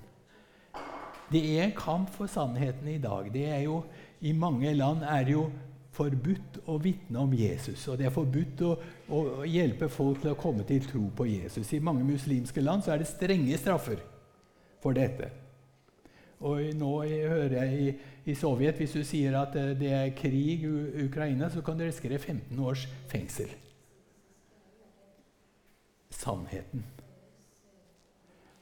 Det 1.31 1.43
er 1.59 1.75
kamp 1.77 2.09
for 2.13 2.27
sannheten 2.27 2.87
i 2.87 2.97
dag. 3.01 3.29
Det 3.33 3.45
er 3.49 3.61
jo, 3.65 3.83
I 4.21 4.31
mange 4.31 4.73
land 4.73 5.03
er 5.03 5.23
det 5.23 5.33
jo 5.33 5.47
forbudt 5.93 6.59
å 6.69 6.79
vitne 6.81 7.21
om 7.21 7.33
Jesus. 7.37 7.87
Og 7.87 7.99
det 7.99 8.07
er 8.07 8.13
forbudt 8.13 8.63
å, 8.65 8.73
å, 9.13 9.21
hjelpe 9.45 9.89
folk 9.91 10.23
til 10.23 10.33
å 10.33 10.39
komme 10.39 10.65
til 10.67 10.83
tro 10.85 11.05
på 11.15 11.27
Jesus. 11.29 11.69
I 11.73 11.83
mange 11.83 12.05
muslimske 12.07 12.63
land 12.63 12.85
så 12.85 12.93
er 12.93 13.03
det 13.03 13.09
strenge 13.11 13.57
straffer 13.61 14.01
for 14.83 14.97
dette. 14.97 15.29
Og 16.43 16.73
nå 16.75 16.93
hører 17.07 17.53
jeg 17.61 17.83
i, 17.83 17.91
i 18.33 18.35
Sovjet 18.35 18.81
hvis 18.81 18.97
du 18.97 19.03
sier 19.07 19.37
at 19.39 19.55
eh, 19.59 19.75
det 19.79 19.91
er 19.95 20.15
krig 20.17 20.65
i 20.65 21.05
Ukraina, 21.05 21.47
så 21.49 21.63
kan 21.63 21.77
du 21.79 21.85
risikere 21.85 22.19
15 22.19 22.59
års 22.59 22.87
fengsel. 23.11 23.53
Sannheten. 26.23 26.85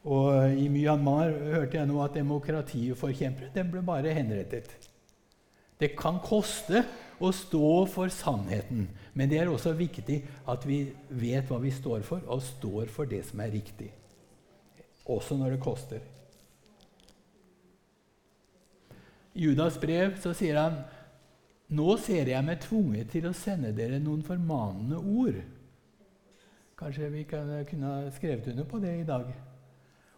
Og 0.02 0.58
I 0.58 0.65
Myanmar 0.74 1.30
hørte 1.30 1.78
jeg 1.78 1.89
nå 1.89 2.00
at 2.02 2.15
demokratiforkjempere 2.17 3.65
ble 3.69 3.84
bare 3.86 4.15
henrettet. 4.17 4.71
Det 5.82 5.93
kan 5.97 6.17
koste 6.21 6.84
å 7.21 7.30
stå 7.34 7.86
for 7.89 8.10
sannheten, 8.13 8.88
men 9.13 9.30
det 9.30 9.39
er 9.41 9.50
også 9.50 9.74
viktig 9.78 10.19
at 10.50 10.65
vi 10.65 10.84
vet 11.21 11.50
hva 11.50 11.60
vi 11.62 11.74
står 11.74 12.06
for, 12.06 12.26
og 12.26 12.41
står 12.45 12.89
for 12.93 13.10
det 13.10 13.21
som 13.30 13.41
er 13.45 13.54
riktig. 13.54 13.91
Også 15.10 15.38
når 15.38 15.56
det 15.56 15.62
koster. 15.62 16.02
I 19.34 19.45
Judas 19.47 19.78
brev 19.82 20.17
så 20.21 20.34
sier 20.38 20.58
han 20.60 20.82
nå 21.71 21.95
ser 22.04 22.28
jeg 22.28 22.43
meg 22.43 22.60
tvunget 22.65 23.13
til 23.13 23.30
å 23.30 23.38
sende 23.38 23.71
dere 23.74 24.02
noen 24.02 24.26
formanende 24.28 24.97
ord. 25.00 25.38
Kanskje 26.82 27.12
vi 27.13 27.24
kunne 27.30 27.86
ha 27.86 28.10
skrevet 28.10 28.48
under 28.50 28.65
på 28.65 28.80
det 28.82 28.96
i 29.04 29.06
dag 29.06 29.28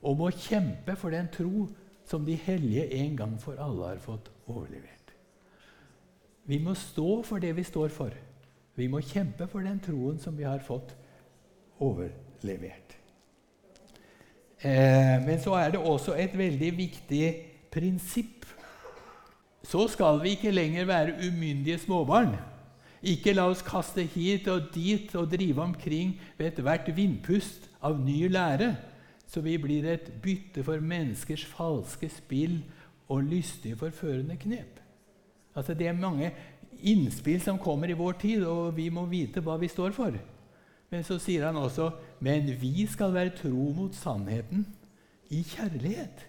om 0.03 0.21
å 0.23 0.31
kjempe 0.31 0.95
for 0.99 1.11
den 1.11 1.27
tro 1.31 1.65
som 2.07 2.23
de 2.23 2.37
hellige 2.39 2.85
en 3.03 3.17
gang 3.19 3.33
for 3.39 3.59
alle 3.59 3.89
har 3.89 3.99
fått 4.03 4.29
overlevert. 4.47 5.11
Vi 6.47 6.59
må 6.63 6.75
stå 6.75 7.21
for 7.27 7.43
det 7.43 7.51
vi 7.55 7.65
står 7.67 7.91
for. 7.91 8.15
Vi 8.79 8.87
må 8.87 9.03
kjempe 9.03 9.47
for 9.51 9.63
den 9.63 9.79
troen 9.83 10.19
som 10.19 10.37
vi 10.39 10.47
har 10.47 10.63
fått 10.63 10.95
overlevert. 11.83 12.95
Eh, 14.63 15.19
men 15.23 15.39
så 15.43 15.57
er 15.59 15.75
det 15.75 15.83
også 15.83 16.15
et 16.15 16.35
veldig 16.37 16.71
viktig 16.79 17.27
prinsipp. 17.71 18.47
Så 19.67 19.87
skal 19.91 20.23
vi 20.23 20.37
ikke 20.37 20.55
lenger 20.55 20.87
være 20.87 21.19
umyndige 21.27 21.79
småbarn. 21.83 22.35
Ikke 23.03 23.33
la 23.35 23.49
oss 23.51 23.61
kaste 23.65 24.05
hit 24.13 24.47
og 24.47 24.71
dit 24.73 25.11
og 25.19 25.27
drive 25.31 25.61
omkring 25.61 26.15
ved 26.37 26.53
ethvert 26.53 26.87
vindpust 26.95 27.67
av 27.83 27.99
ny 27.99 28.29
lære 28.31 28.71
så 29.33 29.41
vi 29.41 29.55
blir 29.57 29.85
et 29.89 30.11
bytte 30.21 30.61
for 30.65 30.81
menneskers 30.83 31.45
falske 31.49 32.09
spill 32.13 32.59
og 33.09 33.23
lystige, 33.25 33.77
forførende 33.79 34.37
knep. 34.37 34.77
Altså, 35.55 35.73
det 35.73 35.87
er 35.87 35.97
mange 35.97 36.29
innspill 36.85 37.41
som 37.41 37.57
kommer 37.61 37.89
i 37.89 37.97
vår 37.97 38.19
tid, 38.21 38.45
og 38.45 38.75
vi 38.77 38.89
må 38.93 39.07
vite 39.09 39.41
hva 39.41 39.57
vi 39.61 39.71
står 39.71 39.95
for. 39.95 40.17
Men 40.93 41.05
så 41.05 41.17
sier 41.21 41.47
han 41.47 41.57
også 41.57 41.89
men 42.21 42.51
vi 42.61 42.85
skal 42.89 43.13
være 43.15 43.33
tro 43.39 43.71
mot 43.73 43.95
sannheten 43.97 44.67
i 45.33 45.41
kjærlighet. 45.41 46.27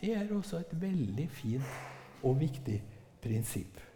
Det 0.00 0.14
er 0.16 0.32
også 0.32 0.62
et 0.62 0.72
veldig 0.80 1.28
fint 1.36 2.24
og 2.24 2.40
viktig 2.40 2.80
prinsipp. 3.20 3.87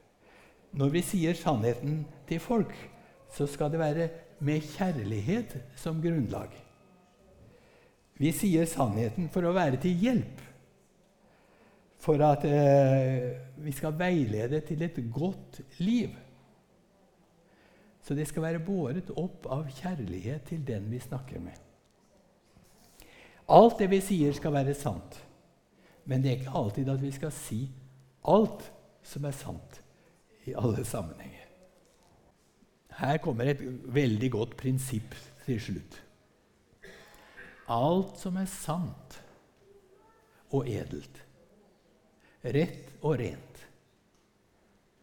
Når 0.73 0.93
vi 0.95 1.03
sier 1.05 1.37
sannheten 1.37 2.03
til 2.29 2.41
folk, 2.41 2.73
så 3.33 3.47
skal 3.49 3.73
det 3.73 3.81
være 3.81 4.09
med 4.45 4.65
kjærlighet 4.73 5.59
som 5.77 6.01
grunnlag. 6.01 6.53
Vi 8.17 8.31
sier 8.37 8.69
sannheten 8.69 9.29
for 9.33 9.45
å 9.45 9.53
være 9.57 9.81
til 9.83 10.01
hjelp. 10.01 10.41
For 12.03 12.25
at 12.25 12.47
eh, 12.49 13.29
vi 13.63 13.73
skal 13.77 13.95
veilede 13.99 14.63
til 14.67 14.83
et 14.83 14.97
godt 15.13 15.61
liv. 15.85 16.17
Så 18.03 18.17
det 18.19 18.27
skal 18.31 18.49
være 18.49 18.65
båret 18.65 19.13
opp 19.15 19.47
av 19.53 19.69
kjærlighet 19.71 20.49
til 20.49 20.65
den 20.67 20.89
vi 20.91 20.99
snakker 21.05 21.43
med. 21.43 21.61
Alt 23.53 23.79
det 23.83 23.91
vi 23.93 24.01
sier, 24.03 24.33
skal 24.35 24.57
være 24.57 24.75
sant. 24.75 25.21
Men 26.09 26.25
det 26.25 26.33
er 26.33 26.41
ikke 26.41 26.59
alltid 26.59 26.89
at 26.91 27.03
vi 27.03 27.13
skal 27.15 27.31
si 27.37 27.61
alt 28.27 28.67
som 29.07 29.29
er 29.29 29.37
sant 29.37 29.82
i 30.46 30.55
alle 30.59 30.85
sammenhenger. 30.85 31.46
Her 32.98 33.18
kommer 33.24 33.48
et 33.50 33.62
veldig 33.94 34.31
godt 34.33 34.57
prinsipp 34.61 35.14
til 35.46 35.61
slutt 35.61 36.02
alt 37.72 38.18
som 38.20 38.37
er 38.40 38.48
sant 38.50 39.18
og 40.52 40.68
edelt, 40.68 41.22
rett 42.42 42.90
og 43.00 43.16
rent. 43.20 43.61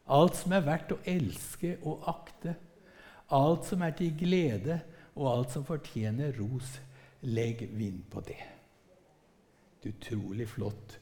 Alt 0.10 0.40
som 0.40 0.54
er 0.58 0.66
verdt 0.66 0.94
å 0.94 1.00
elske 1.10 1.76
og 1.88 2.06
akte, 2.10 2.56
alt 3.34 3.68
som 3.70 3.84
er 3.86 3.96
til 3.98 4.16
glede, 4.18 4.80
og 5.20 5.28
alt 5.32 5.54
som 5.54 5.66
fortjener 5.68 6.36
ros, 6.38 6.78
legg 7.26 7.66
vind 7.76 8.06
på 8.12 8.22
det. 8.26 8.40
Et 9.80 9.90
utrolig 9.92 10.48
flott 10.50 10.96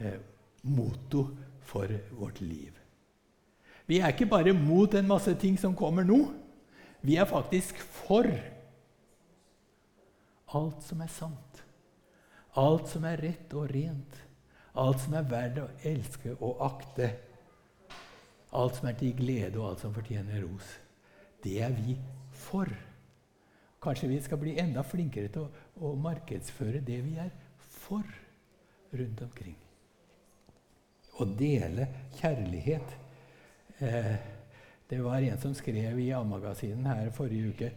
eh, 0.00 0.18
motto 0.66 1.28
for 1.64 1.92
vårt 2.18 2.40
liv. 2.42 2.83
Vi 3.86 4.00
er 4.00 4.14
ikke 4.14 4.30
bare 4.30 4.54
mot 4.56 4.94
en 4.96 5.08
masse 5.08 5.34
ting 5.40 5.58
som 5.60 5.76
kommer 5.76 6.06
nå. 6.08 6.20
Vi 7.04 7.18
er 7.20 7.28
faktisk 7.28 7.80
for 8.04 8.28
alt 10.54 10.86
som 10.86 11.02
er 11.02 11.10
sant, 11.10 11.60
alt 12.60 12.88
som 12.88 13.04
er 13.08 13.20
rett 13.20 13.54
og 13.58 13.68
rent, 13.74 14.16
alt 14.78 15.02
som 15.02 15.16
er 15.18 15.28
verdt 15.28 15.60
å 15.60 15.68
elske 15.90 16.36
og 16.38 16.62
akte, 16.64 17.10
alt 18.54 18.78
som 18.78 18.88
er 18.88 18.96
til 18.98 19.14
glede, 19.18 19.58
og 19.58 19.72
alt 19.72 19.84
som 19.84 19.94
fortjener 19.94 20.44
ros. 20.46 20.68
Det 21.42 21.58
er 21.60 21.74
vi 21.74 21.98
for. 22.46 22.70
Kanskje 23.84 24.08
vi 24.08 24.20
skal 24.24 24.40
bli 24.40 24.54
enda 24.62 24.84
flinkere 24.86 25.28
til 25.28 25.44
å, 25.44 25.64
å 25.84 25.94
markedsføre 26.00 26.80
det 26.86 27.00
vi 27.04 27.18
er 27.20 27.34
for 27.82 28.06
rundt 28.94 29.24
omkring. 29.26 29.58
Å 31.20 31.26
dele 31.38 31.90
kjærlighet. 32.16 32.94
Eh, 33.80 34.14
det 34.90 35.00
var 35.04 35.18
en 35.18 35.40
som 35.40 35.54
skrev 35.54 35.98
i 35.98 36.10
A-magasinen 36.14 36.86
her 36.86 37.10
forrige 37.10 37.48
uke 37.48 37.72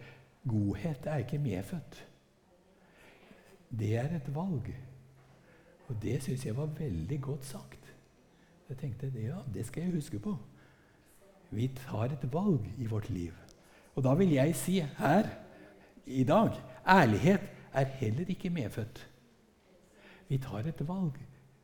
godhet 0.48 1.06
er 1.06 1.24
ikke 1.24 1.40
medfødt. 1.42 2.08
Det 3.80 3.96
er 3.98 4.16
et 4.16 4.36
valg. 4.36 4.70
Og 5.88 5.96
det 6.02 6.22
syns 6.24 6.46
jeg 6.46 6.58
var 6.58 6.66
veldig 6.66 7.22
godt 7.22 7.46
sagt. 7.46 7.94
Jeg 8.70 8.78
tenkte 8.78 9.12
ja, 9.16 9.40
det 9.54 9.66
skal 9.66 9.84
jeg 9.84 9.92
huske 9.92 10.20
på. 10.20 10.38
Vi 11.50 11.68
tar 11.76 12.12
et 12.12 12.34
valg 12.34 12.66
i 12.78 12.86
vårt 12.86 13.10
liv. 13.10 13.34
Og 13.96 14.04
da 14.04 14.14
vil 14.14 14.32
jeg 14.36 14.56
si 14.56 14.80
her 14.80 15.30
i 16.06 16.24
dag 16.24 16.52
ærlighet 16.88 17.42
er 17.74 17.84
heller 17.84 18.26
ikke 18.28 18.50
medfødt. 18.50 19.10
Vi 20.28 20.38
tar 20.38 20.68
et 20.68 20.88
valg. 20.88 21.16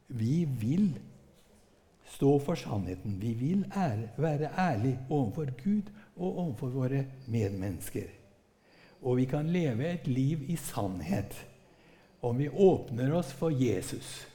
Vi 0.07 0.45
vil 0.45 0.99
stå 2.05 2.39
for 2.39 2.55
sannheten. 2.55 3.21
Vi 3.21 3.33
vil 3.33 3.65
ære, 3.75 4.09
være 4.17 4.51
ærlige 4.57 4.99
overfor 5.09 5.45
Gud 5.63 5.91
og 6.15 6.37
overfor 6.37 6.67
våre 6.67 7.05
medmennesker. 7.27 8.07
Og 9.01 9.17
vi 9.17 9.25
kan 9.25 9.49
leve 9.49 9.93
et 9.93 10.07
liv 10.07 10.45
i 10.49 10.55
sannhet 10.55 11.35
om 12.23 12.37
vi 12.37 12.49
åpner 12.49 13.13
oss 13.13 13.33
for 13.35 13.51
Jesus, 13.51 14.27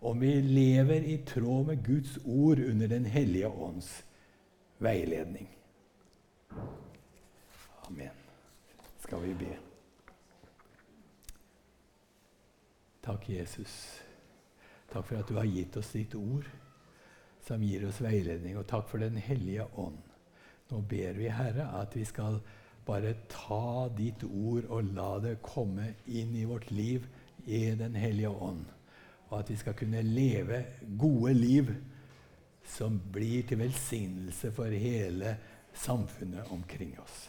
om 0.00 0.20
vi 0.20 0.40
lever 0.42 1.04
i 1.06 1.18
tråd 1.26 1.66
med 1.66 1.84
Guds 1.86 2.18
ord 2.24 2.58
under 2.58 2.88
Den 2.88 3.04
hellige 3.04 3.48
ånds 3.48 4.04
veiledning. 4.78 5.48
Amen. 7.86 8.10
Skal 8.98 9.22
vi 9.22 9.34
be. 9.34 9.54
Takk, 13.02 13.28
Jesus. 13.30 14.02
Takk 14.92 15.06
for 15.06 15.16
at 15.20 15.28
du 15.28 15.38
har 15.38 15.46
gitt 15.46 15.76
oss 15.76 15.92
ditt 15.94 16.14
ord, 16.18 16.44
som 17.48 17.62
gir 17.64 17.86
oss 17.88 18.00
veiledning. 18.04 18.58
Og 18.60 18.68
takk 18.68 18.88
for 18.90 19.02
Den 19.02 19.16
hellige 19.16 19.66
ånd. 19.80 20.00
Nå 20.68 20.82
ber 20.84 21.16
vi, 21.16 21.30
Herre, 21.32 21.70
at 21.80 21.96
vi 21.96 22.04
skal 22.04 22.40
bare 22.88 23.14
ta 23.28 23.88
ditt 23.96 24.24
ord 24.24 24.68
og 24.68 24.92
la 24.96 25.10
det 25.24 25.38
komme 25.44 25.94
inn 26.06 26.34
i 26.36 26.46
vårt 26.48 26.70
liv 26.70 27.06
i 27.46 27.70
Den 27.76 27.96
hellige 27.96 28.32
ånd. 28.32 28.66
Og 29.28 29.38
at 29.40 29.50
vi 29.52 29.56
skal 29.60 29.76
kunne 29.76 30.04
leve 30.04 30.64
gode 31.00 31.34
liv 31.36 31.72
som 32.68 33.00
blir 33.12 33.48
til 33.48 33.62
velsignelse 33.62 34.52
for 34.52 34.72
hele 34.72 35.36
samfunnet 35.72 36.52
omkring 36.52 36.94
oss. 37.00 37.28